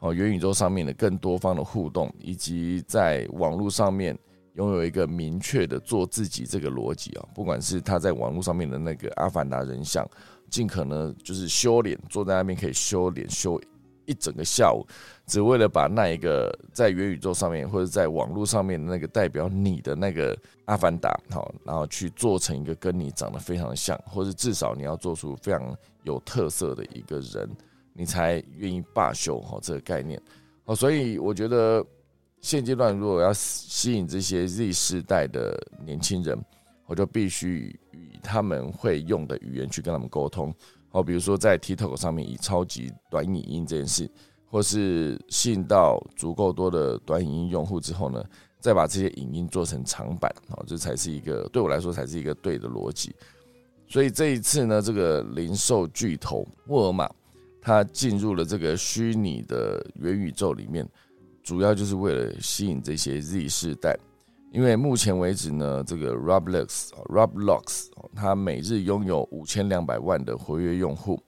[0.00, 4.18] 哦，元宇宙上面的更多方的互动，以及在网络上面。
[4.60, 10.06] 拥有一个明确的做自己这个逻辑啊，不管是他在网络上面的那个阿凡达人像，
[10.50, 13.58] 尽可能就是修脸，坐在那边可以修脸修
[14.04, 14.86] 一整个下午，
[15.26, 27.48] 只为了把那一个在元宇宙上面或者在网络上面的那个代表你的那个阿凡达，好，然后去做成一个跟你长得非常像，或者至少你要做出非常有特色的一个人，
[27.94, 30.20] 你才愿意罢休哈这个概念，
[30.66, 31.82] 好，所以我觉得。
[32.40, 36.42] 现阶段，如果要吸引这些 Z 世代的年轻人，
[36.86, 40.52] 我就必须以他们会用的语言去跟他们沟通。
[40.88, 44.10] 好，比如说在 TikTok 上面以超级短影音这件事，
[44.46, 48.24] 或是吸引到足够多的短影音用户之后呢，
[48.58, 53.14] 再把这些影音做成长版，好，这才是一个对我来说才是一个对的逻辑。
[53.86, 57.08] 所以这一次呢，这个零售巨头沃尔玛，
[57.60, 60.88] 它进入了这个虚拟的元宇宙里面。
[61.42, 63.98] 主要就是为了吸引这些 Z 世代，
[64.52, 71.20] 因为目前为止呢，这个 Roblox Roblox 它每日拥有五千两百万的活跃用户，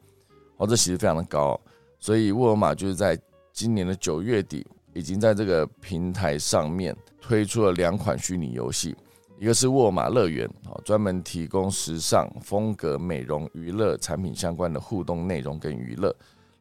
[0.59, 1.59] 哦，这其实非常的高，
[1.98, 3.18] 所以沃尔玛就是在
[3.53, 8.94] 今年的九月底，已经在这个平台上面推出了两款虚拟游戏，
[9.40, 16.14] 一个是沃尔玛乐园，哦，专门提供时尚风格、美容、娱乐产品相关的互动内容跟娱乐，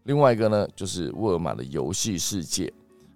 [0.03, 2.71] 另外一个呢，就是沃尔玛的游戏世界。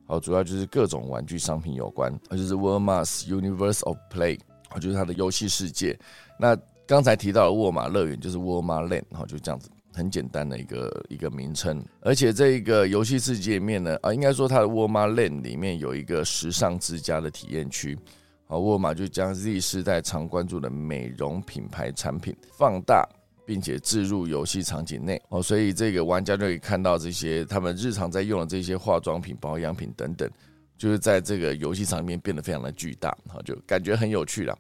[0.08, 4.40] 好，主要就是各种玩具商品有关，就是 Walmart's Universe of Play，
[4.80, 5.98] 就是它的游戏世界。
[6.40, 11.84] 那刚才提到的沃尔玛乐园就是 Walmart Land，好，就这样子，很简单的一个一个名称。
[12.02, 17.98] 而且这一个游戏世界里面呢，啊，应该说它的 Walmart Land 里面有一个时尚之家的体验区，
[18.46, 23.10] 好，沃尔玛就将 Z 世代常关注的美容品牌产品放大。
[23.46, 30.30] 并且置入游戏场景内哦，所以这个玩家就可以看到这些他们日常在用的这些化妆品、保养品等等，
[30.78, 34.58] 就是在这个游戏场面变得非常的巨大，哈，就感觉很有趣了。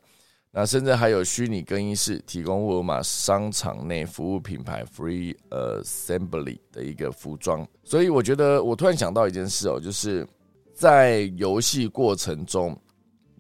[0.51, 7.67] 那甚至还有虚拟更衣室，提供沃尔玛商场内服务品牌 Free Assembly 的一个服装。
[7.83, 10.25] 所以我觉得，我突然想到一件事哦，就是
[10.73, 12.79] 在游戏过程中，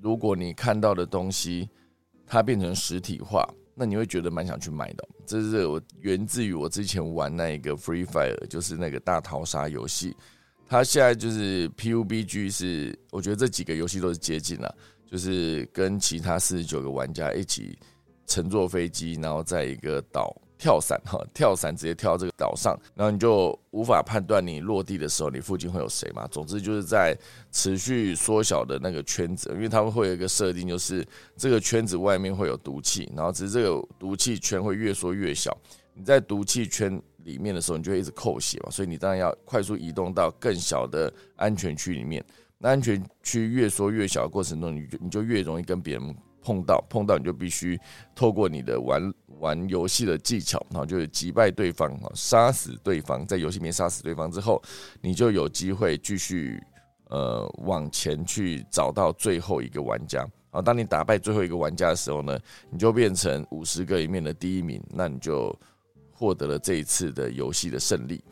[0.01, 1.69] 如果你看到的东西
[2.27, 3.47] 它变成实体化。
[3.75, 10.15] 那你会觉得蛮想去买的，这是我源自于我之前玩那一个 Free Fire，就是那个大逃杀游戏。
[10.67, 17.77] 它现在就是 PUBG，是我觉得这几个游戏都是接近了，就是跟其他四十九个玩家一起
[18.25, 20.35] 乘坐飞机，然后在一个岛。
[20.65, 26.27] 跳伞哈，跳伞直接跳到这个岛上，然后你就无法判断你落地的时候你附近会有谁嘛。
[26.31, 27.15] 总之就是在
[27.51, 31.05] 持续缩小的那个圈子，因为他们会有一个设定，就是
[31.37, 35.55] 这个圈子外面会有毒气，然后只是这个毒气圈会越缩越小。
[35.93, 42.25] 你在毒气圈里面的时候，你就会一直扣血嘛，所以你当然要快速移动到更小的安全区里面。
[42.57, 46.15] 那安全区越缩越小的过程中，你就你就越容易跟别人。
[46.45, 47.79] 碰到碰到你就必须
[48.13, 54.61] 透过你的玩玩游戏的技巧，然后就是击败对方，杀死对方，在游戏里面杀死对方之后，
[55.01, 56.61] 你就有机会继续
[57.09, 60.19] 呃往前去找到最后一个玩家。
[60.19, 62.39] 然后当你打败最后一个玩家的时候呢，
[62.69, 65.53] 你就变成五十个里面的第一名，那你就
[66.11, 68.23] 获得了这一次的游戏的胜利。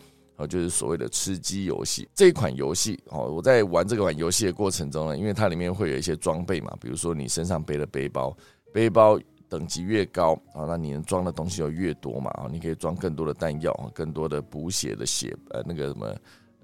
[0.47, 8.35] 就是所谓的吃鸡游戏这一款游戏哦，我在玩这款游戏的过程中呢，因为它里面会有一些装备嘛，比如说你身上背的背包，
[8.73, 9.19] 背包
[9.49, 16.07] 等级越高啊，那你能装的东西就越多嘛啊，你可以装更多的弹药，更多的补血的血呃那个什么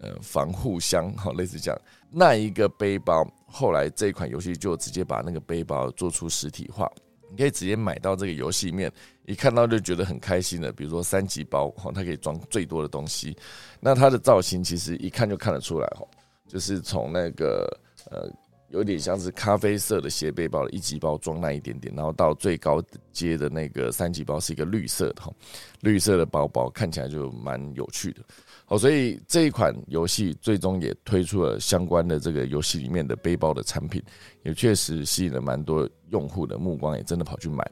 [0.02, 1.82] 呃防护箱哈，类似这样。
[2.12, 6.90] 那一个背包后来这款游戏就直接把那个背包做出实体化，
[7.30, 8.92] 你可以直接买到这个游戏面，
[9.26, 10.72] 一看到就觉得很开心的。
[10.72, 13.36] 比如说三级包哈，它可以装最多的东西，
[13.80, 16.06] 那它的造型其实一看就看得出来哈，
[16.48, 17.80] 就是从那个
[18.12, 18.30] 呃。
[18.72, 22.80] 有点像是咖啡色的斜背包的一级包装那一点点，然后到最高
[23.12, 25.34] 阶的那个三级包是一个绿色的哈，
[25.80, 28.22] 绿色的包包看起来就蛮有趣的。
[28.70, 34.00] 好，所以这一款游戏最终也推出了相关的这个游戏里面的背包的产品，
[34.44, 37.68] 也确实吸引了蛮多用户的目光，也真的跑去买。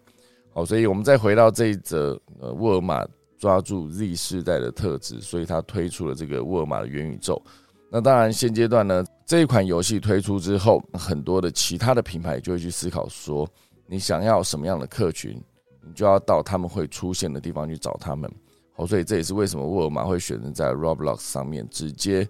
[0.52, 3.06] 好，所以我们再回到这一则，呃，沃尔玛
[3.38, 7.40] 抓住 Z 世代的特质，所以他推出了这个沃尔玛的元宇宙。
[7.92, 13.48] 那当然，现阶段呢，这一款游戏推出之后，很多的其他的品牌就会去思考说，
[13.86, 15.40] 你想要什么样的客群，
[15.86, 18.28] 你就要到他们会出现的地方去找他们。
[18.78, 22.28] 哦，所以这也是为什么沃尔玛会选择在 Roblox 上面直接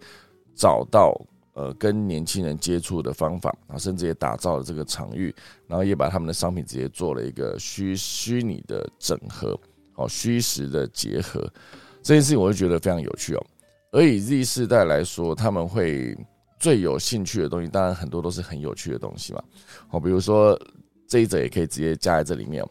[0.56, 1.14] 找到
[1.54, 5.36] 呃跟年轻人接触的方法啊，甚至也打造了这个场域，
[5.68, 9.60] 然后也把他们的商品直接做了一个虚虚拟的整合，
[9.96, 11.42] 哦，虚实的结合。
[12.02, 13.46] 这件事情我就觉得非常有趣哦。
[13.92, 16.18] 而以 Z 世代来说，他们会
[16.60, 19.44] 最有兴趣的东西，当然很多都是很有趣的东西嘛。
[19.90, 20.58] 好，比如说
[21.08, 22.66] 这一则也可以直接加在这里面。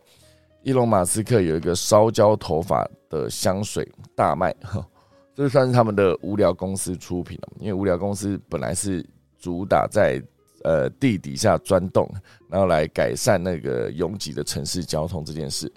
[0.66, 4.84] 伊隆马斯克有一个烧焦头发的香水大卖，哈
[5.32, 7.48] 这算是他们的无聊公司出品了。
[7.60, 9.08] 因为无聊公司本来是
[9.38, 10.20] 主打在
[10.64, 12.12] 呃地底下钻洞，
[12.48, 15.72] 然后来改善那个拥挤的城市交通这件事。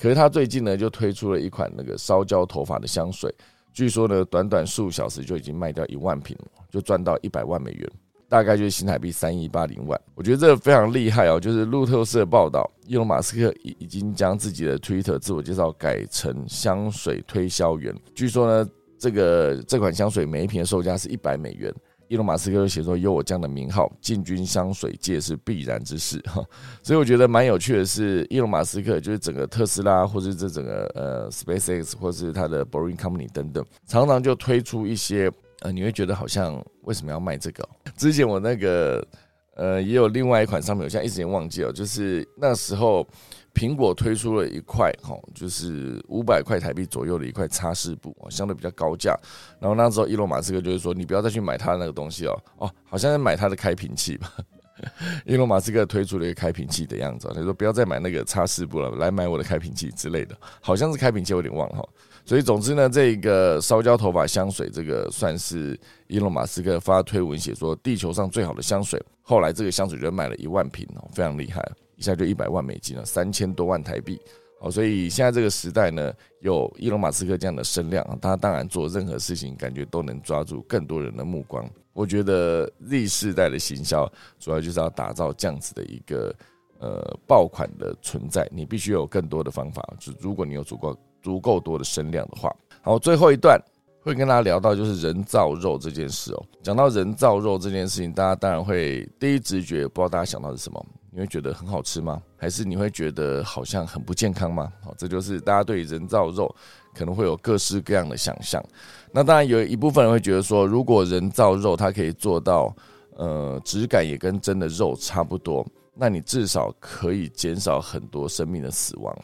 [0.00, 3.34] 可是他最近呢，就推出了一款那个烧焦头发的香水。
[3.72, 6.38] 据说呢，短短数小时就已经卖掉一万瓶，
[6.70, 7.90] 就赚到一百万美元，
[8.28, 10.00] 大概就是新台币三亿八零万。
[10.14, 11.40] 我觉得这个非常厉害哦。
[11.40, 17.94] 就是路透社报道，伊隆马斯克已已经将自己的 Twitter 自我介绍改成香水推销员。
[18.14, 21.74] 据说呢，这个这款香水每一瓶的售价是一百美元。
[22.10, 26.42] 伊隆马斯克就写说：“有我这样的名号，进军香水界是必然之事。”哈，
[26.82, 35.30] 所以我觉得蛮有趣的是，伊隆马斯克就是整个特斯拉，或是这整个呃 SpaceX，或是他的 Boring Company 等等，常常就推出一些
[35.60, 37.68] 呃，你会觉得好像为什么要卖这个？
[37.96, 39.06] 之前我那个
[39.54, 43.06] 呃，也有另外一款商品，我现在一直也忘记了，就是那时候。
[43.54, 49.18] 苹果推出了一块，哈，就是五百块台币左右的一块擦拭布，相对比较高价。
[49.58, 54.32] 然后那时候，伊隆马斯克就是说，你不要再去买他那个东西哦，哦，好像在买他的开瓶器吧。
[55.26, 61.88] 伊隆马斯克推出了一个开瓶器的样子，他说不要再买那个擦拭布了，来买我的开瓶器之类的，好像是开瓶器，有点忘了哈。
[62.28, 69.02] 所以总之呢，这个烧焦头发香水，这个算是伊隆马斯克发推文写说地球上最好的香水。
[69.22, 71.66] 后来这个香水就卖了一万瓶哦，非常厉害。
[71.96, 74.20] 一下就一百万美金了，三千多万台币。
[74.60, 81.66] 哦，所以现在这个时代呢，有伊隆马斯克这样的声量，他当然做任何事情，感觉都能抓住更多人的目光。
[81.94, 84.06] 我觉得 Z 世代的行销，
[84.38, 86.34] 主要就是要打造这样子的一个
[86.78, 88.46] 呃爆款的存在。
[88.52, 90.94] 你必须有更多的方法，就如果你有足够
[91.28, 92.50] 足够多的声量的话。
[92.80, 93.60] 好，最后一段
[94.00, 96.42] 会跟大家聊到就是人造肉这件事哦。
[96.62, 100.82] 讲到人造肉这件事情，大家当然会第一直觉，不知道大家想到是什么。
[101.10, 102.22] 你会觉得很好吃吗？
[102.38, 104.72] 还是你会觉得好像很不健康吗？
[104.82, 106.54] 好，这就是大家对人造肉
[106.94, 108.64] 可能会有各式各样的想象。
[109.12, 112.74] 那当然有一部分人会觉得说，如果人造肉它可以做到，
[113.16, 119.14] 呃，质感也跟真的肉差不多，那你至少可以减少很多生命的死亡。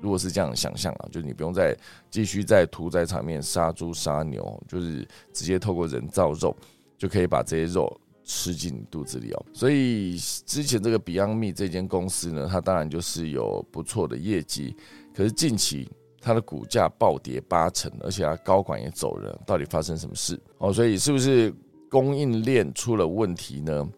[0.00, 1.76] 如果是这样想象啊，就是你不用再
[2.10, 6.56] 继续在屠宰场面杀猪杀牛，就是直接透过人造肉
[6.98, 8.00] 就可以把这些肉。
[8.22, 14.76] 吃进肚子里哦，所以之前这个 Beyond Me 这间公司呢，它当然就是有不错的业绩，
[15.12, 15.90] 可是近期
[16.20, 20.40] 它的股价暴跌八成，而且它高管也走人，到底发生什么事？
[20.58, 21.52] 哦，所以是不是
[21.90, 23.88] 供应链出了问题呢？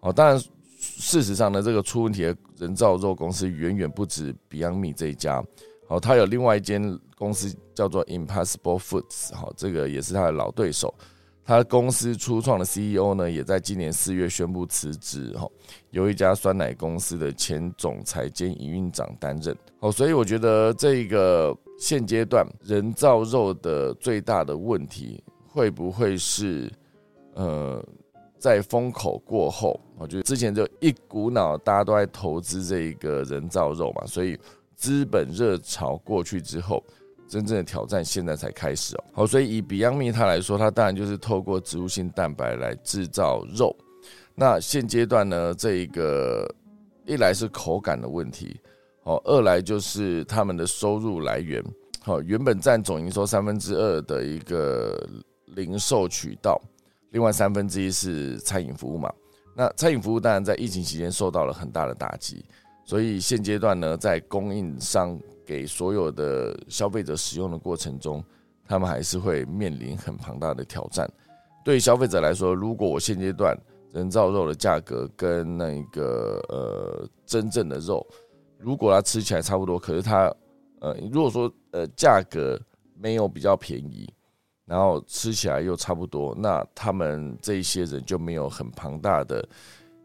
[0.00, 0.42] 哦，当然，
[0.78, 5.44] 事实上呢，这个出问题的人造肉公司远远不止 Beyond Me 这一家，
[5.88, 10.94] 哦，它有另外一间公司叫做 Impossible Foods，好，这个也是它的老对手。
[11.44, 15.48] 他公司初创的 CEO 呢，也在今年四月宣布辞职，哈，
[15.92, 19.56] 由一家酸奶公司的前总裁兼营运长担任。
[19.80, 26.70] 哦，所以我觉得这个现阶段人造肉的最大的问题，会不会是
[27.32, 27.82] 呃，
[28.38, 34.38] 在风口过后，我觉得之前就一股脑大家都在投资这一个人造肉嘛，所以
[34.74, 36.82] 资本热潮过去之后。
[37.30, 39.04] 真正的挑战现在才开始哦。
[39.12, 43.76] 好，所以以 Beyond Meat 它来说，它当然就是透过植物性蛋白来制造肉。
[44.34, 46.50] 那现阶段呢，这一个
[47.04, 48.58] 一来是口感的问题，
[49.02, 51.62] 哦，二来就是他们的收入来源，
[52.00, 54.98] 好，原本占总营收三分之二的一个
[55.48, 56.58] 零售渠道，
[57.10, 59.12] 另外三分之一是餐饮服务嘛。
[59.56, 62.44] 那餐饮服务当然在疫情期间受到了很大的打击，
[62.84, 68.22] 所以现阶段呢，在供应商给所有的消费者使用的过程中，
[68.64, 71.10] 他们还是会面临很庞大的挑战。
[71.64, 73.58] 对消费者来说，如果我现阶段
[73.92, 78.06] 人造肉的价格跟那个呃真正的肉，
[78.58, 80.32] 如果它吃起来差不多，可是它
[80.80, 82.56] 呃如果说呃价格
[82.94, 84.08] 没有比较便宜。
[84.68, 89.48] 然后吃起来又差不多，那他们这一些人就没有很庞大的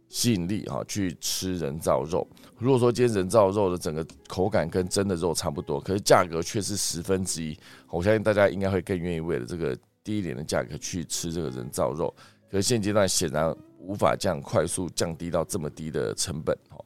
[0.07, 2.26] 吸引力哈，去吃人造肉。
[2.57, 7.57] 如果说今天人造肉的整个口感跟真的肉差不多，可是价格却是十分之一，
[7.89, 12.14] 我相信大家应该会更愿意为了这个低一点的价格去吃这个人造肉。
[12.49, 16.78] 可是现阶段显然无法这样快速降低到这么低的成本哈，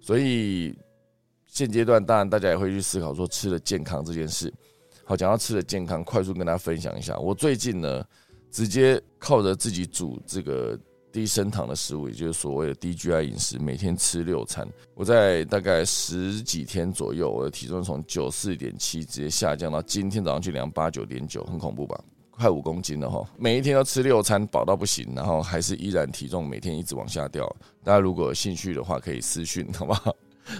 [0.00, 0.76] 所以
[1.46, 4.52] 现阶段当然大家也会去思考说吃的健康这件事。
[5.10, 7.18] 好，讲到吃的健康，快速跟大家分享一下。
[7.18, 8.04] 我最近呢，
[8.48, 10.78] 直接靠着自己煮这个
[11.10, 14.64] 低升糖的食物，也就是所谓的低 GI 饮食，每天吃六餐。
[14.94, 22.00] 我在大概十几天左右，我的体重从九四点七直接下降到今天早上去量八九点九，很恐怖吧？
[22.30, 23.28] 快五公斤了哈！
[23.36, 27.44] 每一天都吃六餐，饱到不行，然后还是依然体重每天一直往下掉。
[27.82, 30.14] 大家如果有兴趣的话，可以私讯，好不好？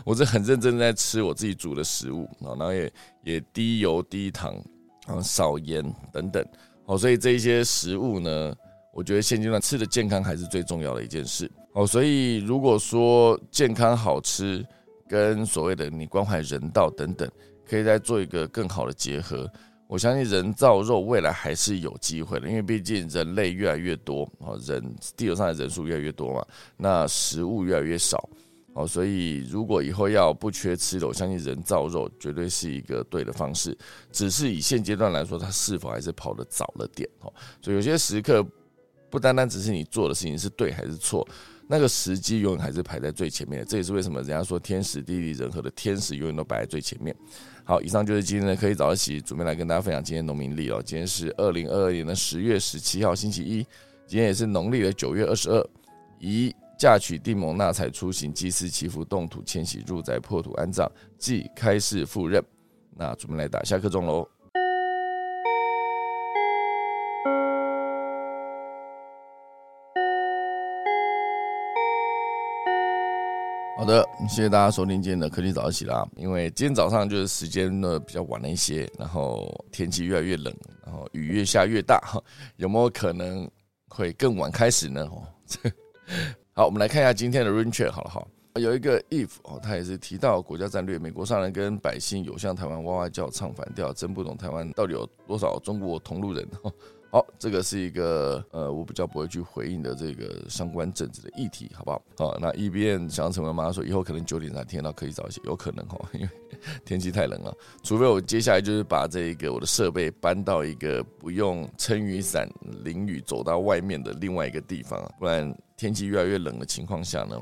[0.04, 4.54] 我是很认真在吃我自己煮的食物啊，然后也也低油低糖，
[5.06, 5.82] 啊少盐
[6.12, 6.44] 等等，
[6.86, 8.54] 哦，所以这一些食物呢，
[8.92, 11.50] 我觉得现阶段吃的健康还是最重要的一件事。
[11.72, 14.64] 哦，所以如果说健康好吃
[15.08, 17.30] 跟所谓的你关怀人道等等，
[17.68, 19.48] 可以再做一个更好的结合，
[19.86, 24.82] 我相信人造肉未来还是有机会的，因为毕竟人类越来越多啊，人
[25.16, 26.44] 地球上的人数越来越多嘛，
[26.76, 28.28] 那食物越来越少。
[28.72, 33.76] 哦，所以如果以后要不缺吃的，我相信人造肉绝对是一个对的方式。
[34.12, 37.08] 只是以现阶段来说，它是否还是跑得早了点？
[37.20, 38.46] 哦，所以有些时刻
[39.10, 41.26] 不单单只是你做的事情是对还是错，
[41.66, 43.64] 那个时机永远还是排在最前面的。
[43.64, 47.14] 这也是为什么人家说天时地利人和的天时永远都摆在最前面。
[47.64, 50.80] 好，以上就是今天的可以早起准备来跟大家分享今天农民历哦。
[50.84, 53.66] 今天是二零二二年的十月十七号星期一，
[54.06, 55.68] 今天也是农历的九月二十二。
[56.20, 62.42] 以嫁娶定盟纳采出行祭祀祈福动土迁徙入宅破土安葬即开市赴任，
[62.96, 64.26] 那准备来打下课钟喽。
[73.76, 76.08] 好的，谢谢大家收听今天的科技早起啦。
[76.16, 80.50] 因为今天早上就是时间呢比较晚了一些，然后天气越来越冷，
[80.82, 82.00] 然后雨越下越大，
[82.56, 83.46] 有没有可能
[83.86, 85.02] 会更晚开始呢？
[85.12, 85.70] 哦，这。
[86.60, 88.22] 好，我们来看一下今天的 rain check 好了哈，
[88.54, 96.72] 有一个 if 哦，他也是提到国家战略，美国商人跟百姓有向台湾哇哇叫唱反调，真不懂台湾到底有多少中国同路人哈。
[97.12, 102.02] 好，这个是一个呃，我比较不会去回应的这个相关政治的议题，好不好？
[102.16, 106.28] 好，那 E B N 想要成为妈妈说，以后可能九点才听到可以早些，有可能哈， 因为
[106.84, 107.52] 天气太冷了。
[107.82, 112.48] 除非我接下来就是把这个我的设备搬到一个不用撑雨伞
[112.84, 117.36] 淋雨走到外面的另外一个地方，不然天气越来越冷的情况下呢？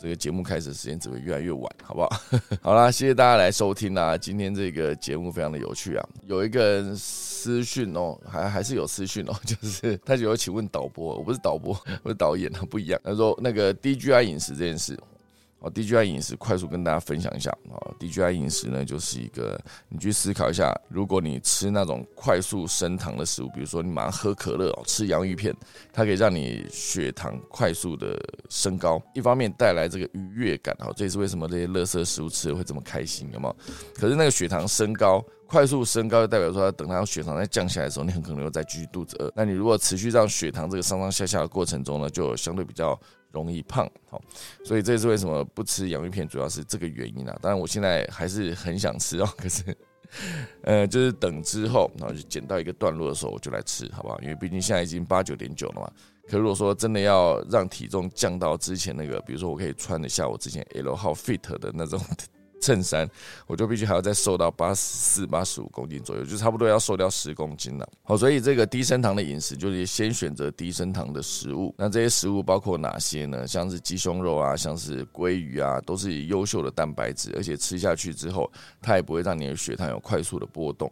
[0.00, 2.08] 这个节目开始时间只会越来越晚，好不好？
[2.62, 4.16] 好啦，谢谢大家来收听啦。
[4.16, 13.00] 今天这个节目非常的有趣啊，有一个人私讯哦，还还是有私讯哦， 就是他就有请问导播，我不是导播，我是导演他，不一样。
[13.02, 14.98] 他说那个 DGI 饮食这件事。
[15.60, 25.52] 哦，DGI 饮食快速跟大家分享一下啊，DGI 饮食呢就是一个，你去思考一下，如果你吃那种快速升糖的食物，比如说你马上喝可乐，吃洋芋片，
[25.92, 28.16] 它可以让你血糖快速的
[28.48, 33.56] 升高，一方面带来这个愉悦感，哦，这也是为什么这些乐色食物吃的会这么开心，有没有？
[33.96, 39.32] 可是那个血糖升高，快速升高，就代表说等它血糖再降下来的时候，你很可能又再继续肚子饿。
[39.34, 42.96] 那你如果持续让血糖这个上上下下的过程中呢，就相对比较。
[43.30, 44.20] 容易胖，好，
[44.64, 47.36] 所以这是为什么不吃洋芋片，主要是这个原因啊。
[47.42, 49.62] 当然，我现在还是很想吃哦， 可是，
[50.62, 54.18] 呃，就是等之后，然后就减到一个段落的时候，我就来吃，好不好？
[54.20, 55.92] 因为毕竟现在已经八九点九了嘛。
[56.28, 62.00] 可如果说真的要让体重降到之前那个，比如说我可以穿得下我之前 L 号 fit 的那种。
[62.60, 63.08] 衬衫，
[63.46, 67.88] 我就必须还要再瘦到八十四、八十五公斤左右，就差不多要瘦掉十公斤了。
[68.02, 71.74] 好，所以这个低升糖的饮食，就是先选择低升糖的食物。
[71.78, 73.46] 那这些食物包括哪些呢？
[73.46, 78.50] 像是鸡胸肉啊，像是鲑鱼啊，都是优秀的蛋白质，而且吃下去之后，
[78.82, 80.90] 它也不会让你的血糖有快速的波动。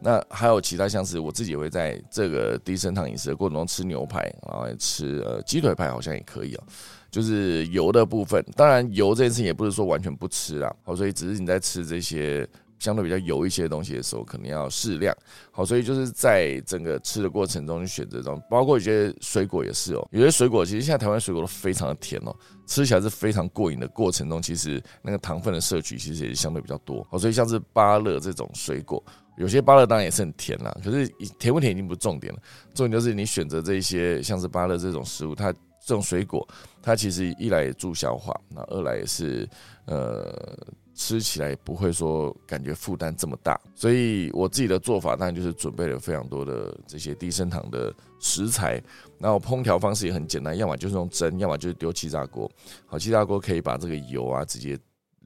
[0.00, 6.64] 那还有其他像是我自己会在这个低升糖饮食的过程中吃牛排，然后吃呃鸡腿排，好像也可以啊。
[7.10, 8.44] 就是油的部分。
[8.56, 12.48] 当然，油这件事情也不是说完全不吃啊，好，所以只是你在吃这些。
[12.80, 15.14] 相对比较油一些东西的时候，可能要适量。
[15.52, 20.08] 好，所以就是在整个吃的过程中，选择中，包括有些水果也是哦。
[20.10, 22.34] 有些水果其实现在台湾水果都非常的甜哦，
[22.66, 27.06] 吃起来是非常过瘾的过程中，其实那个糖分的摄取其实也是相对比较多。
[27.10, 29.04] 好，所以像是芭乐这种水果，
[29.36, 31.06] 有些芭乐当然也是很甜啦，可是
[31.38, 32.40] 甜不甜已经不重点了，
[32.72, 35.54] 重点就是你选择这些像是芭乐这种食物，它
[35.90, 36.46] 这种水果，
[36.80, 39.48] 它其实一来也助消化，那二来也是
[39.86, 40.32] 呃。
[40.92, 48.82] 吃起来不会说感觉负担这么大，所以我自己的做法当然就是准备了非常多的这些低升糖的食材，
[49.18, 52.50] 然后烹调方式也很简单，要么就是用蒸，要么就是丢气炸锅。
[52.86, 54.78] 好，气炸锅可以把这个油啊直接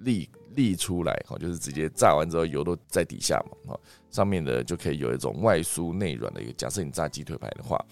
[0.04, 3.80] 沥沥出来，好，就是直接炸完之后油都在底下嘛，好，
[4.12, 6.52] 上面的就可以有一种外酥内软的一个。
[6.52, 7.84] 假设你炸鸡腿排的话。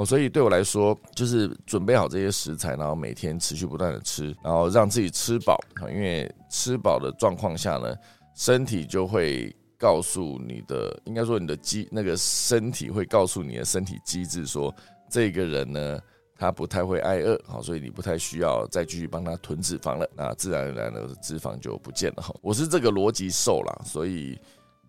[0.00, 5.60] 哦，所以对我来说，就是准备好这些食材，然后每天持续不断的吃，然后让自己吃饱。
[5.92, 7.94] 因为吃饱的状况下呢，
[8.34, 14.74] 身体就会告诉你的，应该说你的机那个身体会告诉你的身体机制说，
[15.10, 16.00] 这个人呢，
[16.34, 22.24] 他不太会挨饿，好，所以你不太需要再继续帮他囤脂肪了，那自然而然的脂肪就不见了。
[22.40, 24.38] 我是这个逻辑瘦了，所以。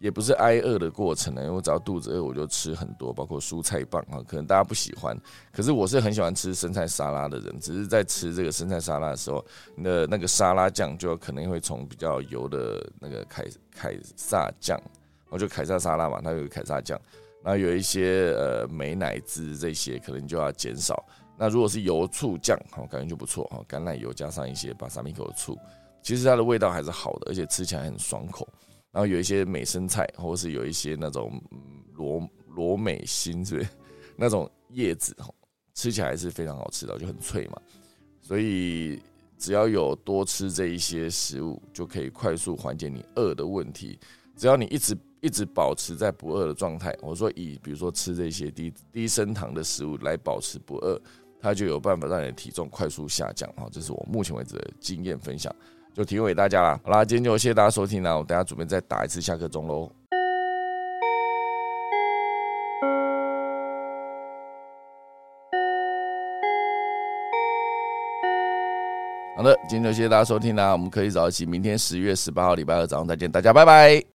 [0.01, 4.17] 也不是挨饿的过程呢，因为只要肚子饿，我就吃很多，包括蔬菜棒啊。
[4.27, 5.15] 可能大家不喜欢，
[5.53, 7.59] 可是我是很喜欢吃生菜沙拉的人。
[7.59, 9.45] 只是在吃这个生菜沙拉的时候，
[9.75, 14.81] 那那个沙拉酱就可能会从比较油的那个凯凯撒酱，
[15.29, 16.99] 我就凯撒沙拉嘛，它有凯撒酱，
[17.43, 21.05] 然后有一些呃美乃滋这些，可能就要减少。
[21.37, 25.55] 那如果是油醋酱，好感觉就不错哈，橄榄油加上一些巴萨米口的醋，
[26.01, 28.47] 其实它的味道还是好的，而且吃起来很爽口。
[28.91, 31.41] 然后有一些美生菜，或是有一些那种
[31.93, 33.69] 罗罗美心，是不是
[34.15, 35.13] 那种叶子？
[35.17, 35.33] 哈
[35.73, 37.61] 吃起来是非常好吃的，就很脆嘛。
[38.19, 39.01] 所以
[39.37, 43.97] 只要有多吃这一些食物，就可以快速缓解你饿的问题。
[44.35, 51.01] 只要你一直一直保持在不饿的状态，我说以比如说吃这些低低升糖的食物来保持不饿，
[51.39, 53.51] 它就有办法让你的体重快速下降。
[53.53, 55.55] 哈，这是我目前为止的经验分享。
[55.93, 56.79] 就提供给大家了。
[56.83, 59.91] 好啦，今天就谢谢大家收听啦，我等下准备再打一次下课钟喽。
[69.35, 74.03] 好的，今天就谢谢大家收听啦，我们可以早起，明天十月十八号礼拜二早上再见，大家拜拜。